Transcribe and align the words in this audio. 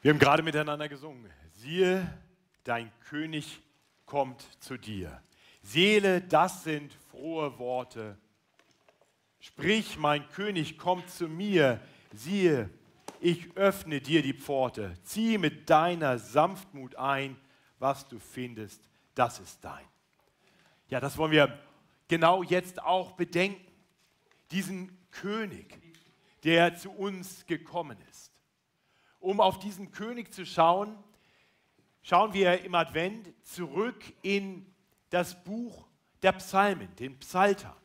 Wir 0.00 0.12
haben 0.12 0.20
gerade 0.20 0.44
miteinander 0.44 0.88
gesungen. 0.88 1.28
Siehe, 1.54 2.06
dein 2.62 2.92
König 3.08 3.60
kommt 4.06 4.46
zu 4.62 4.76
dir. 4.76 5.20
Seele, 5.60 6.20
das 6.20 6.62
sind 6.62 6.92
frohe 7.10 7.58
Worte. 7.58 8.16
Sprich, 9.40 9.98
mein 9.98 10.28
König 10.28 10.78
kommt 10.78 11.10
zu 11.10 11.26
mir. 11.26 11.80
Siehe, 12.12 12.70
ich 13.20 13.56
öffne 13.56 14.00
dir 14.00 14.22
die 14.22 14.34
Pforte. 14.34 14.94
Zieh 15.02 15.36
mit 15.36 15.68
deiner 15.68 16.18
Sanftmut 16.18 16.94
ein, 16.94 17.36
was 17.80 18.06
du 18.06 18.20
findest, 18.20 18.80
das 19.16 19.40
ist 19.40 19.64
dein. 19.64 19.84
Ja, 20.88 21.00
das 21.00 21.18
wollen 21.18 21.32
wir 21.32 21.58
genau 22.06 22.44
jetzt 22.44 22.80
auch 22.80 23.12
bedenken. 23.12 23.66
Diesen 24.52 24.96
König, 25.10 25.76
der 26.44 26.76
zu 26.76 26.92
uns 26.92 27.44
gekommen 27.46 27.98
ist. 28.10 28.27
Um 29.20 29.40
auf 29.40 29.58
diesen 29.58 29.90
König 29.90 30.32
zu 30.32 30.46
schauen, 30.46 30.96
schauen 32.02 32.32
wir 32.32 32.62
im 32.62 32.74
Advent 32.74 33.32
zurück 33.44 34.02
in 34.22 34.66
das 35.10 35.42
Buch 35.44 35.86
der 36.22 36.32
Psalmen, 36.32 36.94
den 36.96 37.18
Psalter. 37.18 37.76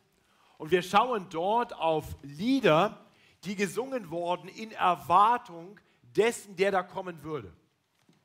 Und 0.57 0.71
wir 0.71 0.81
schauen 0.81 1.27
dort 1.29 1.73
auf 1.73 2.15
Lieder, 2.21 3.05
die 3.43 3.55
gesungen 3.55 4.09
wurden 4.09 4.47
in 4.47 4.71
Erwartung 4.71 5.79
dessen, 6.15 6.55
der 6.55 6.71
da 6.71 6.83
kommen 6.83 7.23
würde. 7.23 7.53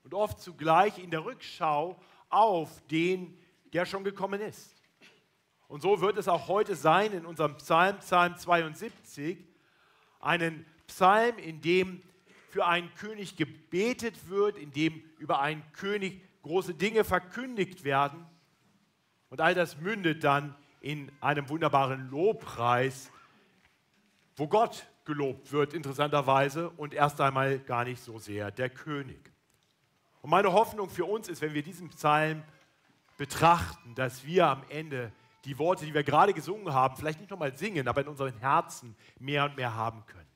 Und 0.04 0.14
oft 0.14 0.40
zugleich 0.40 0.98
in 0.98 1.10
der 1.10 1.24
Rückschau 1.24 1.98
auf 2.28 2.80
den, 2.88 3.38
der 3.72 3.86
schon 3.86 4.04
gekommen 4.04 4.40
ist. 4.40 4.74
Und 5.66 5.82
so 5.82 6.00
wird 6.00 6.16
es 6.16 6.28
auch 6.28 6.48
heute 6.48 6.76
sein 6.76 7.12
in 7.12 7.26
unserem 7.26 7.56
Psalm, 7.56 7.98
Psalm 7.98 8.36
72, 8.36 9.38
einen 10.20 10.64
Psalm, 10.86 11.36
in 11.38 11.60
dem 11.60 12.02
für 12.48 12.66
einen 12.66 12.92
König 12.94 13.36
gebetet 13.36 14.28
wird, 14.28 14.56
in 14.56 14.72
dem 14.72 15.02
über 15.18 15.40
einen 15.40 15.62
König 15.72 16.20
große 16.42 16.74
Dinge 16.74 17.04
verkündigt 17.04 17.84
werden. 17.84 18.26
Und 19.28 19.40
all 19.40 19.54
das 19.54 19.78
mündet 19.78 20.24
dann 20.24 20.54
in 20.80 21.12
einem 21.20 21.48
wunderbaren 21.48 22.08
Lobpreis, 22.10 23.10
wo 24.36 24.48
Gott 24.48 24.86
gelobt 25.04 25.52
wird, 25.52 25.74
interessanterweise, 25.74 26.70
und 26.70 26.94
erst 26.94 27.20
einmal 27.20 27.58
gar 27.58 27.84
nicht 27.84 28.02
so 28.02 28.18
sehr 28.18 28.50
der 28.50 28.70
König. 28.70 29.32
Und 30.22 30.30
meine 30.30 30.52
Hoffnung 30.52 30.88
für 30.88 31.04
uns 31.04 31.28
ist, 31.28 31.42
wenn 31.42 31.54
wir 31.54 31.62
diesen 31.62 31.90
Psalm 31.90 32.42
betrachten, 33.18 33.94
dass 33.94 34.24
wir 34.24 34.46
am 34.46 34.62
Ende 34.68 35.12
die 35.44 35.58
Worte, 35.58 35.84
die 35.84 35.94
wir 35.94 36.02
gerade 36.02 36.32
gesungen 36.32 36.72
haben, 36.72 36.96
vielleicht 36.96 37.20
nicht 37.20 37.30
nochmal 37.30 37.56
singen, 37.56 37.88
aber 37.88 38.00
in 38.00 38.08
unseren 38.08 38.36
Herzen 38.38 38.96
mehr 39.18 39.44
und 39.44 39.56
mehr 39.56 39.74
haben 39.74 40.04
können 40.06 40.27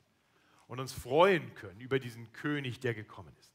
und 0.73 0.79
uns 0.79 0.91
freuen 0.91 1.53
können 1.53 1.79
über 1.81 1.99
diesen 1.99 2.33
König, 2.33 2.79
der 2.79 2.95
gekommen 2.95 3.31
ist. 3.39 3.51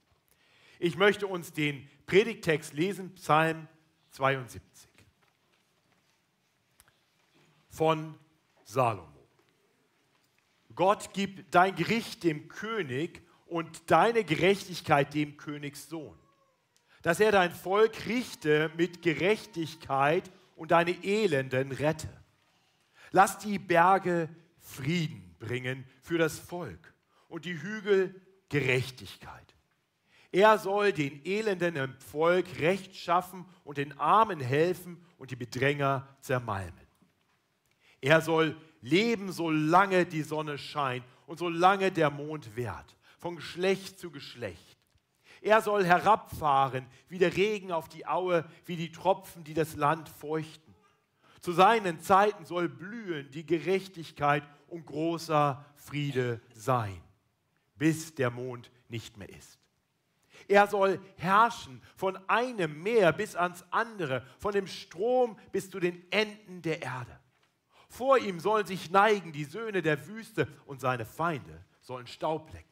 Ich 0.78 0.96
möchte 0.96 1.26
uns 1.26 1.52
den 1.52 1.90
Predigtext 2.06 2.74
lesen, 2.74 3.12
Psalm 3.16 3.66
72 4.12 4.62
von 7.70 8.14
Salomo. 8.62 9.28
Gott 10.76 11.12
gibt 11.12 11.52
dein 11.52 11.74
Gericht 11.74 12.22
dem 12.22 12.46
König 12.46 13.26
und 13.46 13.90
deine 13.90 14.22
Gerechtigkeit 14.22 15.12
dem 15.12 15.36
Königssohn, 15.36 16.16
dass 17.02 17.18
er 17.18 17.32
dein 17.32 17.50
Volk 17.50 18.06
richte 18.06 18.70
mit 18.76 19.02
Gerechtigkeit 19.02 20.30
und 20.54 20.70
deine 20.70 20.92
Elenden 21.02 21.72
rette. 21.72 22.16
Lass 23.10 23.38
die 23.38 23.58
Berge 23.58 24.28
Frieden 24.60 25.34
bringen 25.40 25.84
für 26.00 26.18
das 26.18 26.38
Volk 26.38 26.94
und 27.28 27.44
die 27.44 27.60
Hügel 27.60 28.20
Gerechtigkeit. 28.48 29.54
Er 30.30 30.58
soll 30.58 30.92
den 30.92 31.24
Elenden 31.24 31.76
im 31.76 31.94
Volk 32.00 32.46
Recht 32.58 32.94
schaffen 32.96 33.46
und 33.64 33.78
den 33.78 33.98
Armen 33.98 34.40
helfen 34.40 35.02
und 35.16 35.30
die 35.30 35.36
Bedränger 35.36 36.06
zermalmen. 36.20 36.86
Er 38.00 38.20
soll 38.20 38.56
leben, 38.80 39.32
solange 39.32 40.06
die 40.06 40.22
Sonne 40.22 40.58
scheint 40.58 41.04
und 41.26 41.38
solange 41.38 41.90
der 41.90 42.10
Mond 42.10 42.56
währt, 42.56 42.96
von 43.18 43.36
Geschlecht 43.36 43.98
zu 43.98 44.10
Geschlecht. 44.10 44.78
Er 45.40 45.62
soll 45.62 45.84
herabfahren 45.84 46.86
wie 47.08 47.18
der 47.18 47.36
Regen 47.36 47.72
auf 47.72 47.88
die 47.88 48.06
Aue, 48.06 48.44
wie 48.66 48.76
die 48.76 48.92
Tropfen, 48.92 49.44
die 49.44 49.54
das 49.54 49.76
Land 49.76 50.08
feuchten. 50.08 50.74
Zu 51.40 51.52
seinen 51.52 52.00
Zeiten 52.00 52.44
soll 52.44 52.68
blühen 52.68 53.30
die 53.30 53.46
Gerechtigkeit 53.46 54.42
und 54.66 54.86
großer 54.86 55.64
Friede 55.76 56.40
sein, 56.52 57.00
bis 57.78 58.14
der 58.14 58.30
Mond 58.30 58.70
nicht 58.88 59.16
mehr 59.16 59.28
ist. 59.28 59.58
Er 60.46 60.66
soll 60.66 61.00
herrschen 61.16 61.82
von 61.96 62.16
einem 62.28 62.82
Meer 62.82 63.12
bis 63.12 63.34
ans 63.34 63.64
andere, 63.70 64.24
von 64.38 64.52
dem 64.52 64.66
Strom 64.66 65.38
bis 65.52 65.70
zu 65.70 65.80
den 65.80 66.10
Enden 66.12 66.62
der 66.62 66.82
Erde. 66.82 67.18
Vor 67.88 68.18
ihm 68.18 68.38
sollen 68.38 68.66
sich 68.66 68.90
neigen 68.90 69.32
die 69.32 69.44
Söhne 69.44 69.82
der 69.82 70.06
Wüste 70.06 70.46
und 70.66 70.80
seine 70.80 71.06
Feinde 71.06 71.64
sollen 71.80 72.06
Staub 72.06 72.52
lecken. 72.52 72.68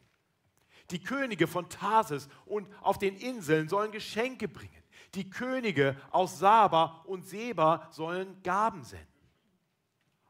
Die 0.91 1.03
Könige 1.03 1.47
von 1.47 1.69
Tarsis 1.69 2.29
und 2.45 2.69
auf 2.81 2.99
den 2.99 3.17
Inseln 3.17 3.69
sollen 3.69 3.91
Geschenke 3.91 4.47
bringen. 4.47 4.73
Die 5.15 5.29
Könige 5.29 5.97
aus 6.11 6.39
Saba 6.39 7.03
und 7.07 7.27
Seba 7.27 7.89
sollen 7.91 8.43
Gaben 8.43 8.85
senden. 8.85 9.16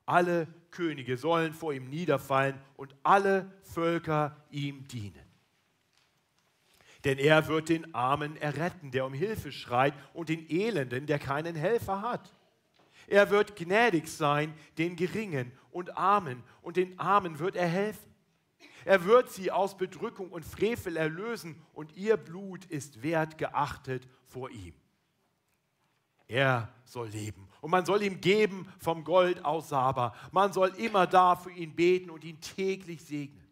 Alle 0.06 0.46
Könige 0.70 1.16
sollen 1.16 1.52
vor 1.52 1.72
ihm 1.72 1.90
niederfallen 1.90 2.58
und 2.76 2.94
alle 3.02 3.52
Völker 3.62 4.36
ihm 4.50 4.86
dienen. 4.88 5.26
Denn 7.04 7.18
er 7.18 7.46
wird 7.48 7.68
den 7.68 7.94
Armen 7.94 8.36
erretten, 8.36 8.90
der 8.90 9.04
um 9.04 9.12
Hilfe 9.12 9.52
schreit, 9.52 9.94
und 10.12 10.28
den 10.28 10.48
Elenden, 10.48 11.06
der 11.06 11.18
keinen 11.18 11.54
Helfer 11.54 12.02
hat. 12.02 12.32
Er 13.06 13.30
wird 13.30 13.56
gnädig 13.56 14.08
sein 14.08 14.54
den 14.78 14.96
Geringen 14.96 15.52
und 15.70 15.96
Armen, 15.96 16.42
und 16.62 16.76
den 16.76 16.98
Armen 16.98 17.38
wird 17.38 17.56
er 17.56 17.68
helfen. 17.68 18.14
Er 18.84 19.04
wird 19.04 19.30
sie 19.30 19.50
aus 19.50 19.76
Bedrückung 19.76 20.30
und 20.30 20.44
Frevel 20.44 20.96
erlösen, 20.96 21.60
und 21.72 21.96
ihr 21.96 22.16
Blut 22.16 22.64
ist 22.64 23.02
wert 23.02 23.38
geachtet 23.38 24.08
vor 24.26 24.50
ihm. 24.50 24.74
Er 26.28 26.72
soll 26.84 27.08
leben 27.08 27.48
und 27.66 27.72
man 27.72 27.84
soll 27.84 28.04
ihm 28.04 28.20
geben 28.20 28.72
vom 28.78 29.02
Gold 29.02 29.44
aus 29.44 29.70
Saba. 29.70 30.14
Man 30.30 30.52
soll 30.52 30.68
immer 30.76 31.04
da 31.08 31.34
für 31.34 31.50
ihn 31.50 31.74
beten 31.74 32.10
und 32.10 32.22
ihn 32.22 32.40
täglich 32.40 33.02
segnen. 33.02 33.44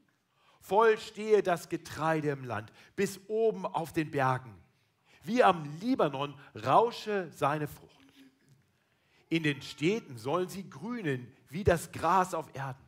Voll 0.60 0.98
stehe 0.98 1.42
das 1.42 1.68
Getreide 1.68 2.30
im 2.30 2.44
Land, 2.44 2.72
bis 2.94 3.18
oben 3.26 3.66
auf 3.66 3.92
den 3.92 4.12
Bergen. 4.12 4.54
Wie 5.24 5.42
am 5.42 5.64
Libanon 5.80 6.32
rausche 6.64 7.28
seine 7.32 7.66
Frucht. 7.66 7.90
In 9.30 9.42
den 9.42 9.60
Städten 9.60 10.16
sollen 10.16 10.48
sie 10.48 10.70
grünen 10.70 11.26
wie 11.48 11.64
das 11.64 11.90
Gras 11.90 12.34
auf 12.34 12.54
Erden. 12.54 12.84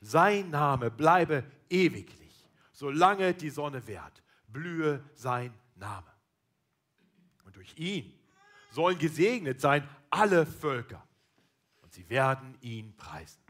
Sein 0.00 0.48
Name 0.50 0.92
bleibe 0.92 1.42
ewiglich, 1.68 2.48
solange 2.70 3.34
die 3.34 3.50
Sonne 3.50 3.84
währt, 3.88 4.22
blühe 4.46 5.02
sein 5.14 5.52
Name. 5.74 6.06
Und 7.44 7.56
durch 7.56 7.76
ihn 7.76 8.16
sollen 8.74 8.98
gesegnet 8.98 9.60
sein 9.60 9.88
alle 10.14 10.46
Völker 10.46 11.06
und 11.82 11.92
sie 11.92 12.08
werden 12.08 12.56
ihn 12.60 12.96
preisen. 12.96 13.40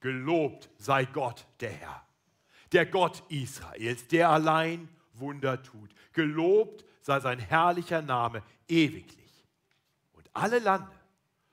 Gelobt 0.00 0.70
sei 0.78 1.04
Gott, 1.04 1.46
der 1.60 1.72
Herr, 1.72 2.06
der 2.72 2.86
Gott 2.86 3.22
Israels, 3.28 4.06
der 4.08 4.30
allein 4.30 4.88
Wunder 5.14 5.62
tut. 5.62 5.94
Gelobt 6.12 6.84
sei 7.02 7.20
sein 7.20 7.38
herrlicher 7.38 8.00
Name 8.00 8.42
ewiglich 8.68 9.20
alle 10.32 10.58
Lande 10.58 10.90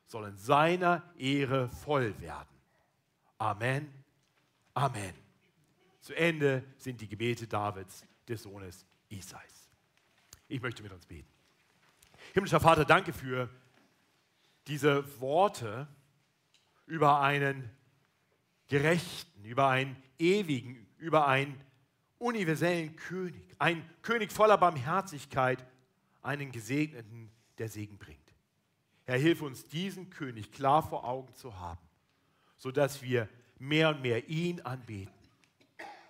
sollen 0.05 0.37
seiner 0.37 1.03
Ehre 1.17 1.69
voll 1.69 2.19
werden. 2.21 2.47
Amen. 3.37 3.91
Amen. 4.73 5.13
Zu 5.99 6.15
Ende 6.15 6.63
sind 6.77 7.01
die 7.01 7.07
Gebete 7.07 7.47
Davids, 7.47 8.05
des 8.27 8.43
Sohnes 8.43 8.85
Isais. 9.09 9.69
Ich 10.47 10.61
möchte 10.61 10.83
mit 10.83 10.91
uns 10.91 11.05
beten. 11.05 11.27
Himmlischer 12.33 12.59
Vater, 12.59 12.85
danke 12.85 13.13
für 13.13 13.49
diese 14.67 15.19
Worte 15.19 15.87
über 16.85 17.21
einen 17.21 17.69
Gerechten, 18.67 19.43
über 19.45 19.67
einen 19.67 19.95
Ewigen, 20.19 20.87
über 20.97 21.27
einen 21.27 21.59
universellen 22.17 22.95
König, 22.95 23.55
einen 23.59 23.87
König 24.01 24.31
voller 24.31 24.57
Barmherzigkeit, 24.57 25.65
einen 26.21 26.51
Gesegneten, 26.51 27.31
der 27.57 27.69
Segen 27.69 27.97
bringt. 27.97 28.19
Herr, 29.05 29.17
hilf 29.17 29.41
uns, 29.41 29.67
diesen 29.67 30.09
König 30.09 30.51
klar 30.51 30.83
vor 30.83 31.05
Augen 31.05 31.33
zu 31.33 31.57
haben, 31.59 31.81
sodass 32.57 33.01
wir 33.01 33.29
mehr 33.57 33.89
und 33.89 34.01
mehr 34.01 34.27
ihn 34.27 34.61
anbeten, 34.61 35.13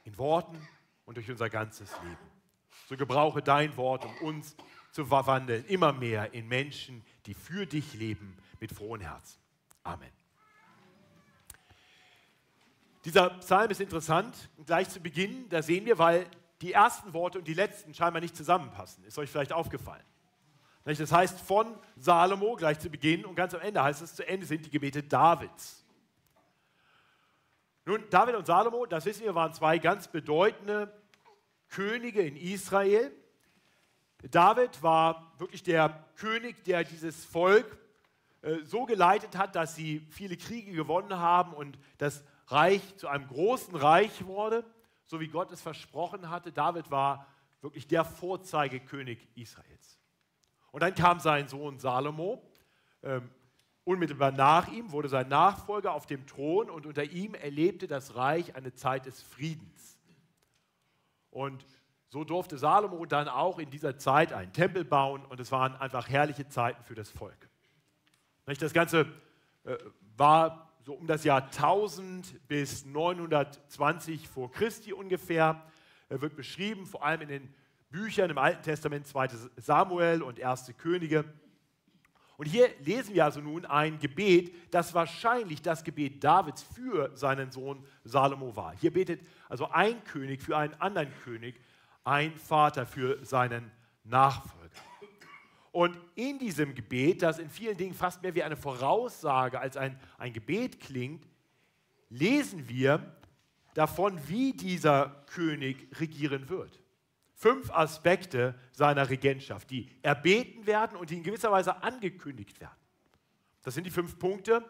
in 0.03 0.17
Worten 0.17 0.57
und 1.05 1.15
durch 1.15 1.29
unser 1.29 1.49
ganzes 1.49 1.91
Leben. 2.01 2.17
So 2.89 2.97
gebrauche 2.97 3.41
dein 3.41 3.75
Wort, 3.77 4.05
um 4.05 4.27
uns 4.27 4.55
zu 4.91 5.05
verwandeln, 5.05 5.63
immer 5.65 5.93
mehr 5.93 6.33
in 6.33 6.47
Menschen, 6.47 7.03
die 7.25 7.33
für 7.33 7.65
dich 7.65 7.93
leben, 7.93 8.35
mit 8.59 8.71
frohen 8.71 9.01
Herzen. 9.01 9.39
Amen. 9.83 10.11
Dieser 13.05 13.29
Psalm 13.29 13.71
ist 13.71 13.79
interessant. 13.79 14.49
Gleich 14.65 14.89
zu 14.89 14.99
Beginn, 14.99 15.47
da 15.49 15.61
sehen 15.61 15.85
wir, 15.85 15.97
weil 15.97 16.25
die 16.61 16.73
ersten 16.73 17.13
Worte 17.13 17.39
und 17.39 17.47
die 17.47 17.53
letzten 17.53 17.93
scheinbar 17.93 18.21
nicht 18.21 18.35
zusammenpassen. 18.35 19.03
Ist 19.05 19.17
euch 19.17 19.29
vielleicht 19.29 19.53
aufgefallen? 19.53 20.03
Das 20.83 21.11
heißt 21.11 21.41
von 21.41 21.77
Salomo 21.97 22.55
gleich 22.55 22.79
zu 22.79 22.89
Beginn 22.89 23.25
und 23.25 23.35
ganz 23.35 23.53
am 23.53 23.61
Ende 23.61 23.83
heißt 23.83 24.01
es, 24.01 24.15
zu 24.15 24.25
Ende 24.25 24.45
sind 24.45 24.65
die 24.65 24.69
Gebete 24.69 25.03
Davids. 25.03 25.85
Nun, 27.85 28.03
David 28.09 28.35
und 28.35 28.45
Salomo, 28.45 28.85
das 28.85 29.05
wissen 29.05 29.23
wir, 29.23 29.35
waren 29.35 29.53
zwei 29.53 29.77
ganz 29.77 30.07
bedeutende 30.07 30.93
Könige 31.69 32.21
in 32.21 32.35
Israel. 32.35 33.11
David 34.29 34.81
war 34.81 35.33
wirklich 35.37 35.63
der 35.63 36.05
König, 36.15 36.63
der 36.63 36.83
dieses 36.83 37.25
Volk 37.25 37.77
äh, 38.47 38.65
so 38.65 38.85
geleitet 38.85 39.37
hat, 39.37 39.55
dass 39.55 39.75
sie 39.75 39.99
viele 40.09 40.37
Kriege 40.37 40.71
gewonnen 40.71 41.19
haben 41.19 41.53
und 41.53 41.77
das 41.97 42.23
Reich 42.47 42.95
zu 42.95 43.09
einem 43.09 43.27
großen 43.27 43.75
Reich 43.75 44.25
wurde, 44.25 44.63
so 45.03 45.19
wie 45.19 45.27
Gott 45.27 45.51
es 45.51 45.61
versprochen 45.61 46.29
hatte. 46.29 46.53
David 46.53 46.89
war 46.89 47.27
wirklich 47.61 47.87
der 47.87 48.05
Vorzeigekönig 48.05 49.27
Israels. 49.35 49.99
Und 50.71 50.81
dann 50.81 50.95
kam 50.95 51.19
sein 51.19 51.47
Sohn 51.49 51.79
Salomo. 51.79 52.41
Ähm, 53.03 53.29
unmittelbar 53.83 54.31
nach 54.31 54.69
ihm 54.69 54.91
wurde 54.91 55.09
sein 55.09 55.27
Nachfolger 55.27 55.93
auf 55.93 56.05
dem 56.05 56.25
Thron 56.25 56.69
und 56.69 56.85
unter 56.85 57.03
ihm 57.03 57.33
erlebte 57.33 57.87
das 57.87 58.15
Reich 58.15 58.55
eine 58.55 58.73
Zeit 58.73 59.05
des 59.05 59.21
Friedens. 59.21 59.99
Und 61.31 61.65
so 62.09 62.23
durfte 62.23 62.57
Salomo 62.57 63.05
dann 63.05 63.27
auch 63.27 63.59
in 63.59 63.69
dieser 63.69 63.97
Zeit 63.97 64.31
einen 64.31 64.53
Tempel 64.53 64.85
bauen 64.85 65.25
und 65.25 65.39
es 65.41 65.51
waren 65.51 65.75
einfach 65.75 66.07
herrliche 66.07 66.47
Zeiten 66.47 66.83
für 66.83 66.95
das 66.95 67.09
Volk. 67.09 67.46
Das 68.47 68.71
Ganze 68.71 69.05
äh, 69.65 69.75
war 70.15 70.71
so 70.85 70.93
um 70.93 71.05
das 71.05 71.25
Jahr 71.25 71.43
1000 71.43 72.47
bis 72.47 72.85
920 72.85 74.29
vor 74.29 74.49
Christi 74.53 74.93
ungefähr, 74.93 75.61
wird 76.07 76.37
beschrieben, 76.37 76.85
vor 76.85 77.03
allem 77.03 77.19
in 77.23 77.27
den 77.27 77.53
Büchern 77.89 78.29
im 78.29 78.37
Alten 78.37 78.63
Testament, 78.63 79.05
2. 79.05 79.27
Samuel 79.57 80.21
und 80.21 80.41
1. 80.41 80.71
Könige. 80.77 81.25
Und 82.37 82.45
hier 82.45 82.69
lesen 82.85 83.15
wir 83.15 83.25
also 83.25 83.41
nun 83.41 83.65
ein 83.65 83.99
Gebet, 83.99 84.55
das 84.73 84.93
wahrscheinlich 84.93 85.61
das 85.61 85.83
Gebet 85.83 86.23
Davids 86.23 86.63
für 86.63 87.11
seinen 87.17 87.51
Sohn 87.51 87.85
Salomo 88.05 88.55
war. 88.55 88.73
Hier 88.79 88.93
betet 88.93 89.27
also 89.49 89.69
ein 89.71 90.01
König 90.05 90.41
für 90.41 90.55
einen 90.55 90.73
anderen 90.75 91.11
König, 91.25 91.59
ein 92.05 92.37
Vater 92.37 92.85
für 92.85 93.25
seinen 93.25 93.69
Nachfolger. 94.05 94.56
Und 95.77 95.95
in 96.15 96.39
diesem 96.39 96.73
Gebet, 96.73 97.21
das 97.21 97.37
in 97.37 97.51
vielen 97.51 97.77
Dingen 97.77 97.93
fast 97.93 98.23
mehr 98.23 98.33
wie 98.33 98.41
eine 98.41 98.57
Voraussage 98.57 99.59
als 99.59 99.77
ein, 99.77 99.99
ein 100.17 100.33
Gebet 100.33 100.79
klingt, 100.79 101.27
lesen 102.09 102.67
wir 102.67 103.15
davon, 103.75 104.19
wie 104.27 104.53
dieser 104.53 105.23
König 105.27 105.87
regieren 105.99 106.49
wird. 106.49 106.81
Fünf 107.35 107.69
Aspekte 107.69 108.55
seiner 108.71 109.07
Regentschaft, 109.07 109.69
die 109.69 109.87
erbeten 110.01 110.65
werden 110.65 110.97
und 110.97 111.11
die 111.11 111.17
in 111.17 111.21
gewisser 111.21 111.51
Weise 111.51 111.83
angekündigt 111.83 112.59
werden. 112.59 112.73
Das 113.61 113.75
sind 113.75 113.83
die 113.83 113.91
fünf 113.91 114.17
Punkte 114.17 114.67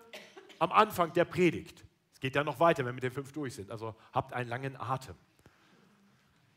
am 0.59 0.73
Anfang 0.73 1.13
der 1.13 1.23
Predigt. 1.23 1.85
Es 2.11 2.19
geht 2.19 2.35
ja 2.35 2.43
noch 2.43 2.59
weiter, 2.59 2.79
wenn 2.79 2.87
wir 2.87 2.95
mit 2.95 3.03
den 3.03 3.13
fünf 3.13 3.31
durch 3.31 3.55
sind. 3.55 3.71
Also 3.71 3.95
habt 4.11 4.33
einen 4.33 4.49
langen 4.49 4.75
Atem. 4.75 5.15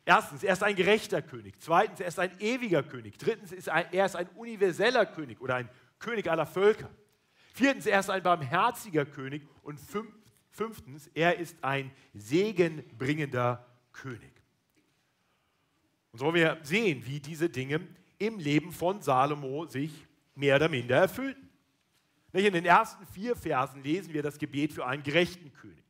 Erstens, 0.04 0.42
er 0.42 0.52
ist 0.52 0.62
ein 0.62 0.76
gerechter 0.76 1.22
König. 1.22 1.54
Zweitens, 1.58 2.00
er 2.00 2.08
ist 2.08 2.18
ein 2.18 2.32
ewiger 2.40 2.82
König. 2.82 3.18
Drittens, 3.18 3.52
ist 3.52 3.68
er, 3.68 3.92
er 3.92 4.06
ist 4.06 4.16
ein 4.16 4.28
universeller 4.30 5.06
König 5.06 5.40
oder 5.40 5.56
ein 5.56 5.68
König 5.98 6.30
aller 6.30 6.46
Völker. 6.46 6.90
Viertens, 7.52 7.86
er 7.86 8.00
ist 8.00 8.10
ein 8.10 8.22
barmherziger 8.22 9.04
König. 9.04 9.46
Und 9.62 9.78
fünftens, 10.50 11.08
er 11.14 11.38
ist 11.38 11.62
ein 11.62 11.90
segenbringender 12.14 13.66
König. 13.92 14.32
Und 16.12 16.18
so 16.18 16.34
wir 16.34 16.58
sehen, 16.62 17.04
wie 17.06 17.20
diese 17.20 17.48
Dinge 17.48 17.86
im 18.18 18.38
Leben 18.38 18.72
von 18.72 19.00
Salomo 19.00 19.66
sich 19.66 20.06
mehr 20.34 20.56
oder 20.56 20.68
minder 20.68 20.96
erfüllten. 20.96 21.48
In 22.32 22.52
den 22.52 22.64
ersten 22.64 23.06
vier 23.06 23.34
Versen 23.36 23.82
lesen 23.82 24.12
wir 24.12 24.22
das 24.22 24.38
Gebet 24.38 24.72
für 24.72 24.86
einen 24.86 25.02
gerechten 25.02 25.52
König. 25.52 25.84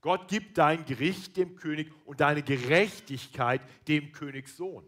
Gott 0.00 0.28
gibt 0.28 0.56
dein 0.56 0.84
Gericht 0.84 1.36
dem 1.36 1.56
König 1.56 1.92
und 2.06 2.20
deine 2.20 2.42
Gerechtigkeit 2.42 3.60
dem 3.86 4.12
Königssohn. 4.12 4.84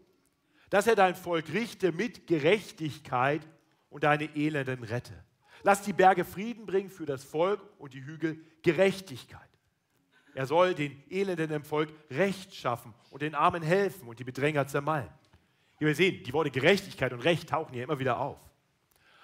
Dass 0.69 0.87
er 0.87 0.95
dein 0.95 1.15
Volk 1.15 1.53
richte 1.53 1.91
mit 1.91 2.25
Gerechtigkeit 2.25 3.47
und 3.89 4.03
deine 4.03 4.35
Elenden 4.35 4.83
rette. 4.83 5.13
Lass 5.61 5.83
die 5.83 5.93
Berge 5.93 6.25
Frieden 6.25 6.65
bringen 6.65 6.89
für 6.89 7.05
das 7.05 7.23
Volk 7.23 7.61
und 7.77 7.93
die 7.93 8.03
Hügel 8.03 8.43
Gerechtigkeit. 8.63 9.39
Er 10.33 10.47
soll 10.47 10.73
den 10.73 11.03
Elenden 11.11 11.51
im 11.51 11.63
Volk 11.63 11.93
Recht 12.09 12.55
schaffen 12.55 12.93
und 13.11 13.21
den 13.21 13.35
Armen 13.35 13.61
helfen 13.61 14.07
und 14.07 14.19
die 14.19 14.23
Bedränger 14.23 14.65
zermalmen. 14.65 15.11
Hier 15.77 15.87
wir 15.87 15.95
sehen, 15.95 16.23
die 16.23 16.33
Worte 16.33 16.49
Gerechtigkeit 16.49 17.13
und 17.13 17.19
Recht 17.19 17.49
tauchen 17.49 17.73
hier 17.73 17.83
immer 17.83 17.99
wieder 17.99 18.19
auf. 18.19 18.39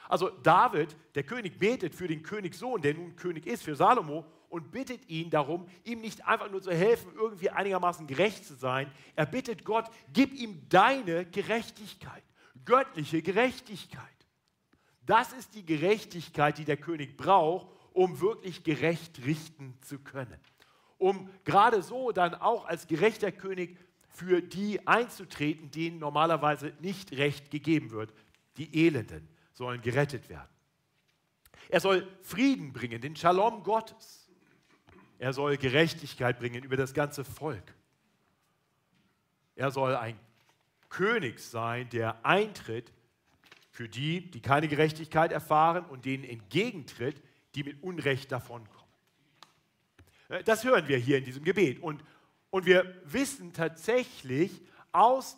Also 0.08 0.30
David, 0.30 0.96
der 1.16 1.24
König, 1.24 1.58
betet 1.58 1.96
für 1.96 2.08
den 2.08 2.22
Königssohn, 2.22 2.82
der 2.82 2.94
nun 2.94 3.16
König 3.16 3.48
ist, 3.48 3.64
für 3.64 3.76
Salomo 3.76 4.26
und 4.50 4.72
bittet 4.72 5.08
ihn 5.10 5.30
darum, 5.30 5.68
ihm 5.84 6.02
nicht 6.02 6.26
einfach 6.26 6.50
nur 6.52 6.62
zu 6.62 6.72
helfen, 6.72 7.14
irgendwie 7.16 7.50
einigermaßen 7.50 8.08
gerecht 8.08 8.46
zu 8.46 8.56
sein. 8.56 8.92
Er 9.16 9.26
bittet 9.26 9.64
Gott, 9.64 9.86
gib 10.12 10.34
ihm 10.34 10.68
deine 10.70 11.26
Gerechtigkeit, 11.26 12.24
göttliche 12.66 13.22
Gerechtigkeit. 13.22 14.04
Das 15.06 15.34
ist 15.34 15.56
die 15.56 15.66
Gerechtigkeit, 15.66 16.58
die 16.58 16.66
der 16.66 16.78
König 16.78 17.16
braucht, 17.18 17.68
um 17.94 18.20
wirklich 18.22 18.64
gerecht 18.64 19.26
richten 19.26 19.78
zu 19.82 20.00
können. 20.00 20.40
Um 20.98 21.30
gerade 21.46 21.82
so 21.82 22.12
dann 22.12 22.36
auch 22.36 22.66
als 22.66 22.88
gerechter 22.88 23.32
König 23.32 23.78
für 24.10 24.42
die 24.42 24.86
einzutreten, 24.86 25.72
denen 25.72 26.00
normalerweise 26.00 26.74
nicht 26.82 27.14
Recht 27.14 27.52
gegeben 27.52 27.92
wird. 27.92 28.14
Die 28.58 28.86
Elenden 28.86 29.28
sollen 29.54 29.82
gerettet 29.82 30.28
werden. 30.30 30.50
Er 31.70 31.80
soll 31.80 32.08
Frieden 32.22 32.74
bringen, 32.74 33.00
den 33.00 33.16
Shalom 33.16 33.64
Gottes. 33.64 34.19
Er 35.20 35.34
soll 35.34 35.58
Gerechtigkeit 35.58 36.40
bringen 36.40 36.64
über 36.64 36.78
das 36.78 36.94
ganze 36.94 37.24
Volk. 37.24 37.76
Er 39.56 39.70
soll 39.70 39.96
ein 39.96 40.18
König 40.88 41.40
sein, 41.40 41.90
der 41.90 42.26
eintritt 42.26 42.92
für 43.70 43.90
die, 43.90 44.32
die 44.32 44.42
keine 44.42 44.70
Gerechtigkeit 44.70 45.32
erfahren 45.32 45.86
und 45.86 46.06
denen 46.06 46.24
entgegentritt, 46.24 47.22
die 47.54 47.64
mit 47.64 47.84
Unrecht 47.84 48.32
davonkommen. 48.32 48.90
Äh, 50.30 50.44
das 50.44 50.64
hören 50.64 50.88
wir 50.88 50.98
hier 50.98 51.18
in 51.18 51.26
diesem 51.26 51.44
Gebet. 51.44 51.82
Und, 51.82 52.04
und 52.50 52.66
wir 52.66 52.96
wissen 53.04 53.52
tatsächlich 53.52 54.62
aus 54.94 55.38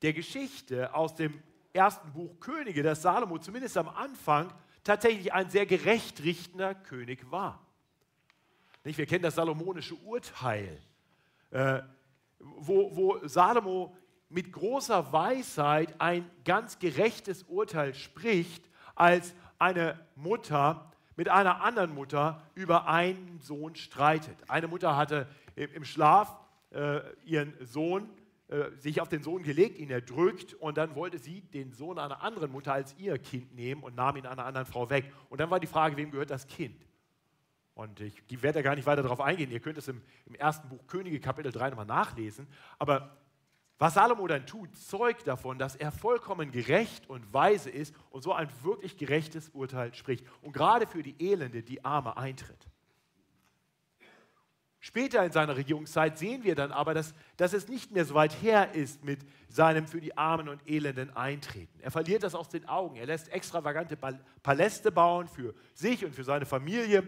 der 0.00 0.14
Geschichte, 0.14 0.94
aus 0.94 1.14
dem 1.14 1.42
ersten 1.74 2.12
Buch 2.12 2.40
Könige, 2.40 2.82
dass 2.82 3.02
Salomo 3.02 3.38
zumindest 3.38 3.76
am 3.76 3.88
Anfang 3.88 4.52
tatsächlich 4.84 5.32
ein 5.34 5.50
sehr 5.50 5.66
gerecht 5.66 6.22
richtender 6.24 6.74
König 6.74 7.30
war. 7.30 7.67
Nicht? 8.88 8.96
Wir 8.96 9.04
kennen 9.04 9.22
das 9.22 9.34
salomonische 9.34 9.94
Urteil, 9.96 10.80
äh, 11.50 11.80
wo, 12.38 12.96
wo 12.96 13.28
Salomo 13.28 13.94
mit 14.30 14.50
großer 14.50 15.12
Weisheit 15.12 16.00
ein 16.00 16.24
ganz 16.42 16.78
gerechtes 16.78 17.42
Urteil 17.42 17.92
spricht, 17.92 18.64
als 18.94 19.34
eine 19.58 20.00
Mutter 20.14 20.90
mit 21.16 21.28
einer 21.28 21.60
anderen 21.60 21.94
Mutter 21.94 22.42
über 22.54 22.88
einen 22.88 23.38
Sohn 23.42 23.74
streitet. 23.74 24.38
Eine 24.48 24.68
Mutter 24.68 24.96
hatte 24.96 25.28
im 25.54 25.84
Schlaf 25.84 26.34
äh, 26.70 27.00
ihren 27.26 27.52
Sohn 27.66 28.08
äh, 28.48 28.70
sich 28.78 29.02
auf 29.02 29.10
den 29.10 29.22
Sohn 29.22 29.42
gelegt, 29.42 29.78
ihn 29.78 29.90
erdrückt 29.90 30.54
und 30.54 30.78
dann 30.78 30.94
wollte 30.94 31.18
sie 31.18 31.42
den 31.42 31.72
Sohn 31.72 31.98
einer 31.98 32.22
anderen 32.22 32.50
Mutter 32.52 32.72
als 32.72 32.96
ihr 32.96 33.18
Kind 33.18 33.54
nehmen 33.54 33.82
und 33.82 33.96
nahm 33.96 34.16
ihn 34.16 34.24
einer 34.24 34.46
anderen 34.46 34.66
Frau 34.66 34.88
weg. 34.88 35.12
Und 35.28 35.42
dann 35.42 35.50
war 35.50 35.60
die 35.60 35.66
Frage, 35.66 35.94
wem 35.98 36.10
gehört 36.10 36.30
das 36.30 36.46
Kind? 36.46 36.87
Und 37.78 38.00
ich 38.00 38.42
werde 38.42 38.58
da 38.58 38.62
gar 38.62 38.74
nicht 38.74 38.86
weiter 38.86 39.04
darauf 39.04 39.20
eingehen. 39.20 39.52
Ihr 39.52 39.60
könnt 39.60 39.78
es 39.78 39.86
im, 39.86 40.02
im 40.26 40.34
ersten 40.34 40.68
Buch 40.68 40.84
Könige, 40.88 41.20
Kapitel 41.20 41.52
3 41.52 41.70
nochmal 41.70 41.86
nachlesen. 41.86 42.48
Aber 42.76 43.16
was 43.78 43.94
Salomo 43.94 44.26
dann 44.26 44.46
tut, 44.46 44.76
zeugt 44.76 45.28
davon, 45.28 45.60
dass 45.60 45.76
er 45.76 45.92
vollkommen 45.92 46.50
gerecht 46.50 47.08
und 47.08 47.32
weise 47.32 47.70
ist 47.70 47.94
und 48.10 48.22
so 48.22 48.32
ein 48.32 48.48
wirklich 48.64 48.96
gerechtes 48.96 49.50
Urteil 49.50 49.94
spricht. 49.94 50.26
Und 50.42 50.54
gerade 50.54 50.88
für 50.88 51.04
die 51.04 51.14
Elende, 51.20 51.62
die 51.62 51.84
Arme 51.84 52.16
eintritt. 52.16 52.66
Später 54.80 55.24
in 55.24 55.30
seiner 55.30 55.56
Regierungszeit 55.56 56.18
sehen 56.18 56.42
wir 56.42 56.56
dann 56.56 56.72
aber, 56.72 56.94
dass, 56.94 57.14
dass 57.36 57.52
es 57.52 57.68
nicht 57.68 57.92
mehr 57.92 58.04
so 58.04 58.14
weit 58.14 58.42
her 58.42 58.74
ist 58.74 59.04
mit 59.04 59.20
seinem 59.48 59.86
für 59.86 60.00
die 60.00 60.18
Armen 60.18 60.48
und 60.48 60.68
Elenden 60.68 61.16
Eintreten. 61.16 61.78
Er 61.80 61.92
verliert 61.92 62.24
das 62.24 62.34
aus 62.34 62.48
den 62.48 62.68
Augen. 62.68 62.96
Er 62.96 63.06
lässt 63.06 63.28
extravagante 63.28 63.96
Paläste 63.96 64.90
bauen 64.90 65.28
für 65.28 65.54
sich 65.74 66.04
und 66.04 66.16
für 66.16 66.24
seine 66.24 66.44
Familie 66.44 67.04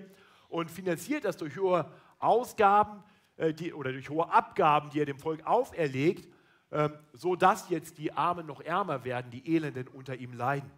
und 0.51 0.71
finanziert 0.71 1.25
das 1.25 1.37
durch 1.37 1.57
hohe 1.57 1.91
Ausgaben 2.19 3.03
äh, 3.37 3.55
die, 3.55 3.73
oder 3.73 3.93
durch 3.93 4.11
hohe 4.11 4.31
Abgaben, 4.31 4.91
die 4.91 5.01
er 5.01 5.07
dem 5.07 5.19
Volk 5.19 5.47
auferlegt, 5.47 6.29
äh, 6.71 6.91
sodass 7.13 7.71
jetzt 7.71 7.99
die 7.99 8.13
Armen 8.13 8.47
noch 8.47 8.61
ärmer 8.61 9.05
werden, 9.05 9.31
die 9.31 9.55
Elenden 9.57 9.89
unter 9.89 10.17
ihm 10.17 10.35
leiden. 10.35 10.71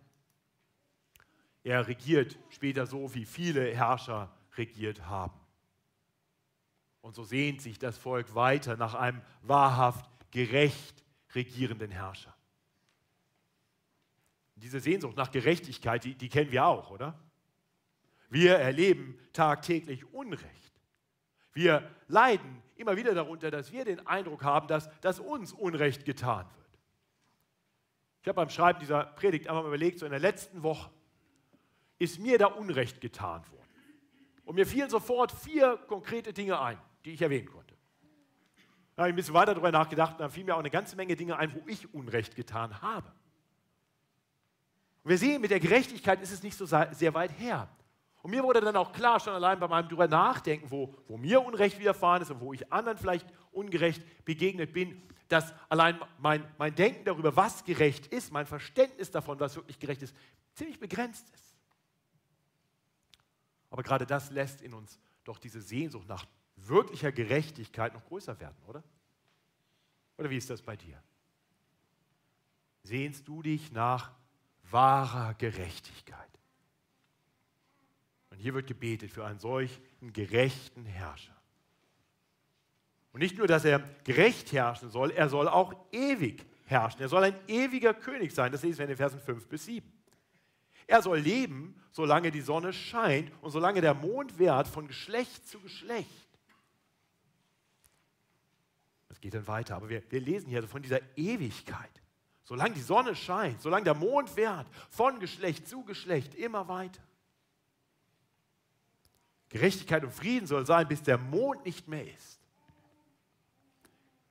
Er 1.64 1.86
regiert 1.86 2.38
später 2.50 2.86
so, 2.86 3.14
wie 3.14 3.24
viele 3.24 3.74
Herrscher 3.74 4.32
regiert 4.56 5.06
haben. 5.06 5.38
Und 7.00 7.14
so 7.14 7.24
sehnt 7.24 7.60
sich 7.60 7.78
das 7.78 7.98
Volk 7.98 8.34
weiter 8.34 8.76
nach 8.76 8.94
einem 8.94 9.20
wahrhaft 9.42 10.08
gerecht 10.30 11.04
regierenden 11.34 11.90
Herrscher. 11.90 12.34
Diese 14.56 14.80
Sehnsucht 14.80 15.16
nach 15.16 15.32
Gerechtigkeit, 15.32 16.04
die, 16.04 16.14
die 16.14 16.28
kennen 16.28 16.52
wir 16.52 16.64
auch, 16.64 16.90
oder? 16.90 17.18
Wir 18.32 18.56
erleben 18.56 19.18
tagtäglich 19.34 20.10
Unrecht. 20.14 20.72
Wir 21.52 21.86
leiden 22.08 22.62
immer 22.76 22.96
wieder 22.96 23.14
darunter, 23.14 23.50
dass 23.50 23.72
wir 23.72 23.84
den 23.84 24.06
Eindruck 24.06 24.42
haben, 24.42 24.66
dass, 24.68 24.88
dass 25.02 25.20
uns 25.20 25.52
Unrecht 25.52 26.06
getan 26.06 26.46
wird. 26.56 26.78
Ich 28.22 28.28
habe 28.28 28.36
beim 28.36 28.48
Schreiben 28.48 28.80
dieser 28.80 29.04
Predigt 29.04 29.48
einmal 29.48 29.66
überlegt, 29.66 29.98
so 29.98 30.06
in 30.06 30.12
der 30.12 30.18
letzten 30.20 30.62
Woche 30.62 30.90
ist 31.98 32.20
mir 32.20 32.38
da 32.38 32.46
Unrecht 32.46 33.02
getan 33.02 33.42
worden. 33.50 33.68
Und 34.46 34.54
mir 34.54 34.66
fielen 34.66 34.88
sofort 34.88 35.30
vier 35.30 35.76
konkrete 35.86 36.32
Dinge 36.32 36.58
ein, 36.58 36.78
die 37.04 37.10
ich 37.10 37.20
erwähnen 37.20 37.50
konnte. 37.50 37.74
Da 38.96 39.02
habe 39.02 39.10
ich 39.10 39.12
ein 39.12 39.16
bisschen 39.16 39.34
weiter 39.34 39.52
darüber 39.52 39.72
nachgedacht 39.72 40.12
und 40.12 40.20
dann 40.20 40.30
fielen 40.30 40.46
mir 40.46 40.54
auch 40.54 40.60
eine 40.60 40.70
ganze 40.70 40.96
Menge 40.96 41.16
Dinge 41.16 41.36
ein, 41.36 41.52
wo 41.52 41.68
ich 41.68 41.92
Unrecht 41.92 42.34
getan 42.34 42.80
habe. 42.80 43.12
Und 45.02 45.10
wir 45.10 45.18
sehen, 45.18 45.42
mit 45.42 45.50
der 45.50 45.60
Gerechtigkeit 45.60 46.22
ist 46.22 46.32
es 46.32 46.42
nicht 46.42 46.56
so 46.56 46.64
sehr 46.64 47.12
weit 47.12 47.38
her. 47.38 47.68
Und 48.22 48.30
mir 48.30 48.44
wurde 48.44 48.60
dann 48.60 48.76
auch 48.76 48.92
klar, 48.92 49.18
schon 49.18 49.34
allein 49.34 49.58
bei 49.58 49.66
meinem 49.66 49.88
drüber 49.88 50.06
nachdenken, 50.06 50.70
wo, 50.70 50.94
wo 51.08 51.16
mir 51.16 51.42
Unrecht 51.42 51.78
widerfahren 51.80 52.22
ist 52.22 52.30
und 52.30 52.40
wo 52.40 52.52
ich 52.52 52.72
anderen 52.72 52.96
vielleicht 52.96 53.26
ungerecht 53.50 54.02
begegnet 54.24 54.72
bin, 54.72 55.02
dass 55.28 55.52
allein 55.68 55.98
mein, 56.18 56.46
mein 56.56 56.74
Denken 56.74 57.04
darüber, 57.04 57.34
was 57.34 57.64
gerecht 57.64 58.06
ist, 58.06 58.32
mein 58.32 58.46
Verständnis 58.46 59.10
davon, 59.10 59.40
was 59.40 59.56
wirklich 59.56 59.78
gerecht 59.78 60.02
ist, 60.02 60.14
ziemlich 60.54 60.78
begrenzt 60.78 61.28
ist. 61.34 61.56
Aber 63.70 63.82
gerade 63.82 64.06
das 64.06 64.30
lässt 64.30 64.60
in 64.60 64.74
uns 64.74 65.00
doch 65.24 65.38
diese 65.38 65.60
Sehnsucht 65.60 66.06
nach 66.06 66.26
wirklicher 66.56 67.10
Gerechtigkeit 67.10 67.94
noch 67.94 68.04
größer 68.04 68.38
werden, 68.38 68.62
oder? 68.66 68.84
Oder 70.18 70.30
wie 70.30 70.36
ist 70.36 70.50
das 70.50 70.62
bei 70.62 70.76
dir? 70.76 71.02
Sehnst 72.82 73.26
du 73.26 73.42
dich 73.42 73.72
nach 73.72 74.12
wahrer 74.70 75.34
Gerechtigkeit? 75.34 76.41
Hier 78.42 78.54
wird 78.54 78.66
gebetet 78.66 79.12
für 79.12 79.24
einen 79.24 79.38
solchen 79.38 79.80
gerechten 80.12 80.84
Herrscher. 80.84 81.36
Und 83.12 83.20
nicht 83.20 83.38
nur, 83.38 83.46
dass 83.46 83.64
er 83.64 83.78
gerecht 84.02 84.52
herrschen 84.52 84.90
soll, 84.90 85.12
er 85.12 85.28
soll 85.28 85.46
auch 85.46 85.74
ewig 85.92 86.44
herrschen. 86.64 87.02
Er 87.02 87.08
soll 87.08 87.22
ein 87.22 87.36
ewiger 87.46 87.94
König 87.94 88.34
sein. 88.34 88.50
Das 88.50 88.64
lesen 88.64 88.78
wir 88.78 88.84
in 88.86 88.88
den 88.88 88.96
Versen 88.96 89.20
5 89.20 89.46
bis 89.46 89.66
7. 89.66 89.92
Er 90.88 91.02
soll 91.02 91.18
leben, 91.18 91.80
solange 91.92 92.32
die 92.32 92.40
Sonne 92.40 92.72
scheint 92.72 93.30
und 93.42 93.52
solange 93.52 93.80
der 93.80 93.94
Mond 93.94 94.40
währt 94.40 94.66
von 94.66 94.88
Geschlecht 94.88 95.46
zu 95.46 95.60
Geschlecht. 95.60 96.08
Das 99.08 99.20
geht 99.20 99.34
dann 99.34 99.46
weiter, 99.46 99.76
aber 99.76 99.88
wir, 99.88 100.02
wir 100.10 100.20
lesen 100.20 100.48
hier 100.48 100.66
von 100.66 100.82
dieser 100.82 101.00
Ewigkeit. 101.16 102.02
Solange 102.42 102.74
die 102.74 102.80
Sonne 102.80 103.14
scheint, 103.14 103.62
solange 103.62 103.84
der 103.84 103.94
Mond 103.94 104.34
währt, 104.34 104.66
von 104.90 105.20
Geschlecht 105.20 105.68
zu 105.68 105.84
Geschlecht, 105.84 106.34
immer 106.34 106.66
weiter. 106.66 107.00
Gerechtigkeit 109.52 110.02
und 110.02 110.12
Frieden 110.12 110.46
soll 110.46 110.64
sein, 110.64 110.88
bis 110.88 111.02
der 111.02 111.18
Mond 111.18 111.66
nicht 111.66 111.86
mehr 111.86 112.06
ist. 112.06 112.40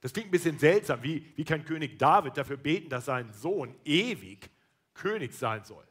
Das 0.02 0.12
klingt 0.12 0.30
ein 0.30 0.32
bisschen 0.32 0.58
seltsam. 0.58 1.04
Wie, 1.04 1.32
wie 1.36 1.46
kann 1.46 1.64
König 1.64 2.00
David 2.00 2.36
dafür 2.36 2.58
beten, 2.58 2.90
dass 2.90 3.06
sein 3.06 3.32
Sohn 3.32 3.76
ewig 3.86 4.50
König 4.96 5.34
sein 5.34 5.64
soll? 5.64 5.88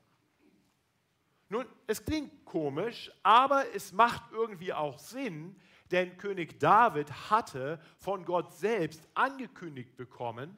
Nun, 1.48 1.64
es 1.86 2.04
klingt 2.04 2.44
komisch, 2.44 3.12
aber 3.22 3.72
es 3.72 3.92
macht 3.92 4.32
irgendwie 4.32 4.72
auch 4.72 4.98
Sinn, 4.98 5.54
denn 5.92 6.16
König 6.16 6.58
David 6.58 7.30
hatte 7.30 7.80
von 7.98 8.24
Gott 8.24 8.52
selbst 8.54 9.08
angekündigt 9.14 9.96
bekommen, 9.96 10.56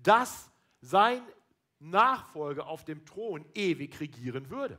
dass 0.00 0.48
sein 0.80 1.22
Nachfolger 1.80 2.68
auf 2.68 2.84
dem 2.84 3.04
Thron 3.04 3.44
ewig 3.54 3.98
regieren 3.98 4.48
würde. 4.48 4.78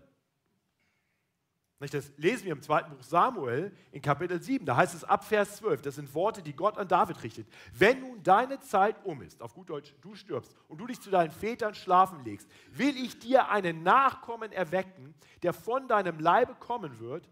Das 1.91 2.11
lesen 2.17 2.45
wir 2.45 2.53
im 2.53 2.61
zweiten 2.61 2.91
Buch 2.91 3.03
Samuel 3.03 3.71
in 3.91 4.01
Kapitel 4.01 4.41
7. 4.41 4.65
Da 4.65 4.75
heißt 4.75 4.95
es 4.95 5.03
ab 5.03 5.25
Vers 5.25 5.57
12, 5.57 5.81
das 5.81 5.95
sind 5.95 6.13
Worte, 6.13 6.41
die 6.41 6.53
Gott 6.53 6.77
an 6.77 6.87
David 6.87 7.21
richtet. 7.23 7.47
Wenn 7.73 8.01
nun 8.01 8.23
deine 8.23 8.59
Zeit 8.59 8.95
um 9.03 9.21
ist, 9.21 9.41
auf 9.41 9.53
gut 9.53 9.69
Deutsch, 9.69 9.93
du 10.01 10.15
stirbst 10.15 10.55
und 10.67 10.77
du 10.77 10.87
dich 10.87 11.01
zu 11.01 11.09
deinen 11.09 11.31
Vätern 11.31 11.73
schlafen 11.75 12.23
legst, 12.23 12.47
will 12.71 12.95
ich 12.95 13.19
dir 13.19 13.49
einen 13.49 13.83
Nachkommen 13.83 14.51
erwecken, 14.51 15.13
der 15.41 15.53
von 15.53 15.87
deinem 15.87 16.19
Leibe 16.19 16.55
kommen 16.55 16.99
wird, 16.99 17.27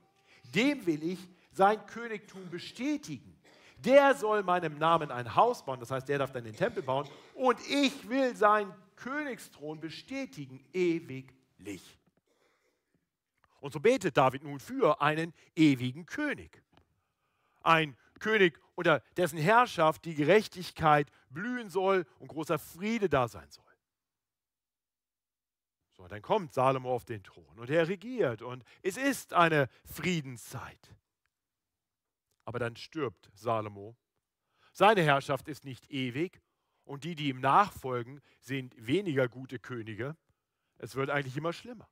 dem 0.53 0.85
will 0.85 1.03
ich 1.03 1.19
sein 1.51 1.85
Königtum 1.85 2.49
bestätigen. 2.49 3.37
Der 3.77 4.15
soll 4.15 4.43
meinem 4.43 4.77
Namen 4.77 5.11
ein 5.11 5.35
Haus 5.35 5.65
bauen, 5.65 5.79
das 5.79 5.91
heißt, 5.91 6.07
der 6.07 6.19
darf 6.19 6.31
dann 6.31 6.43
den 6.43 6.55
Tempel 6.55 6.83
bauen, 6.83 7.07
und 7.33 7.57
ich 7.69 8.07
will 8.09 8.35
seinen 8.35 8.73
Königsthron 8.95 9.79
bestätigen 9.79 10.63
ewiglich. 10.73 11.97
Und 13.61 13.71
so 13.73 13.79
betet 13.79 14.17
David 14.17 14.43
nun 14.43 14.59
für 14.59 15.01
einen 15.01 15.33
ewigen 15.55 16.05
König. 16.07 16.61
Ein 17.61 17.95
König, 18.19 18.59
unter 18.75 19.01
dessen 19.17 19.37
Herrschaft 19.37 20.03
die 20.05 20.15
Gerechtigkeit 20.15 21.11
blühen 21.29 21.69
soll 21.69 22.05
und 22.17 22.27
großer 22.27 22.57
Friede 22.57 23.07
da 23.07 23.27
sein 23.27 23.49
soll. 23.51 23.63
So, 25.93 26.07
dann 26.07 26.23
kommt 26.23 26.53
Salomo 26.53 26.91
auf 26.91 27.05
den 27.05 27.23
Thron 27.23 27.59
und 27.59 27.69
er 27.69 27.87
regiert 27.87 28.41
und 28.41 28.63
es 28.81 28.97
ist 28.97 29.33
eine 29.33 29.69
Friedenszeit. 29.85 30.95
Aber 32.43 32.57
dann 32.57 32.75
stirbt 32.75 33.29
Salomo. 33.35 33.95
Seine 34.73 35.03
Herrschaft 35.03 35.47
ist 35.47 35.65
nicht 35.65 35.91
ewig 35.91 36.41
und 36.83 37.03
die, 37.03 37.13
die 37.13 37.29
ihm 37.29 37.41
nachfolgen, 37.41 38.21
sind 38.39 38.73
weniger 38.75 39.27
gute 39.27 39.59
Könige. 39.59 40.17
Es 40.79 40.95
wird 40.95 41.11
eigentlich 41.11 41.37
immer 41.37 41.53
schlimmer. 41.53 41.87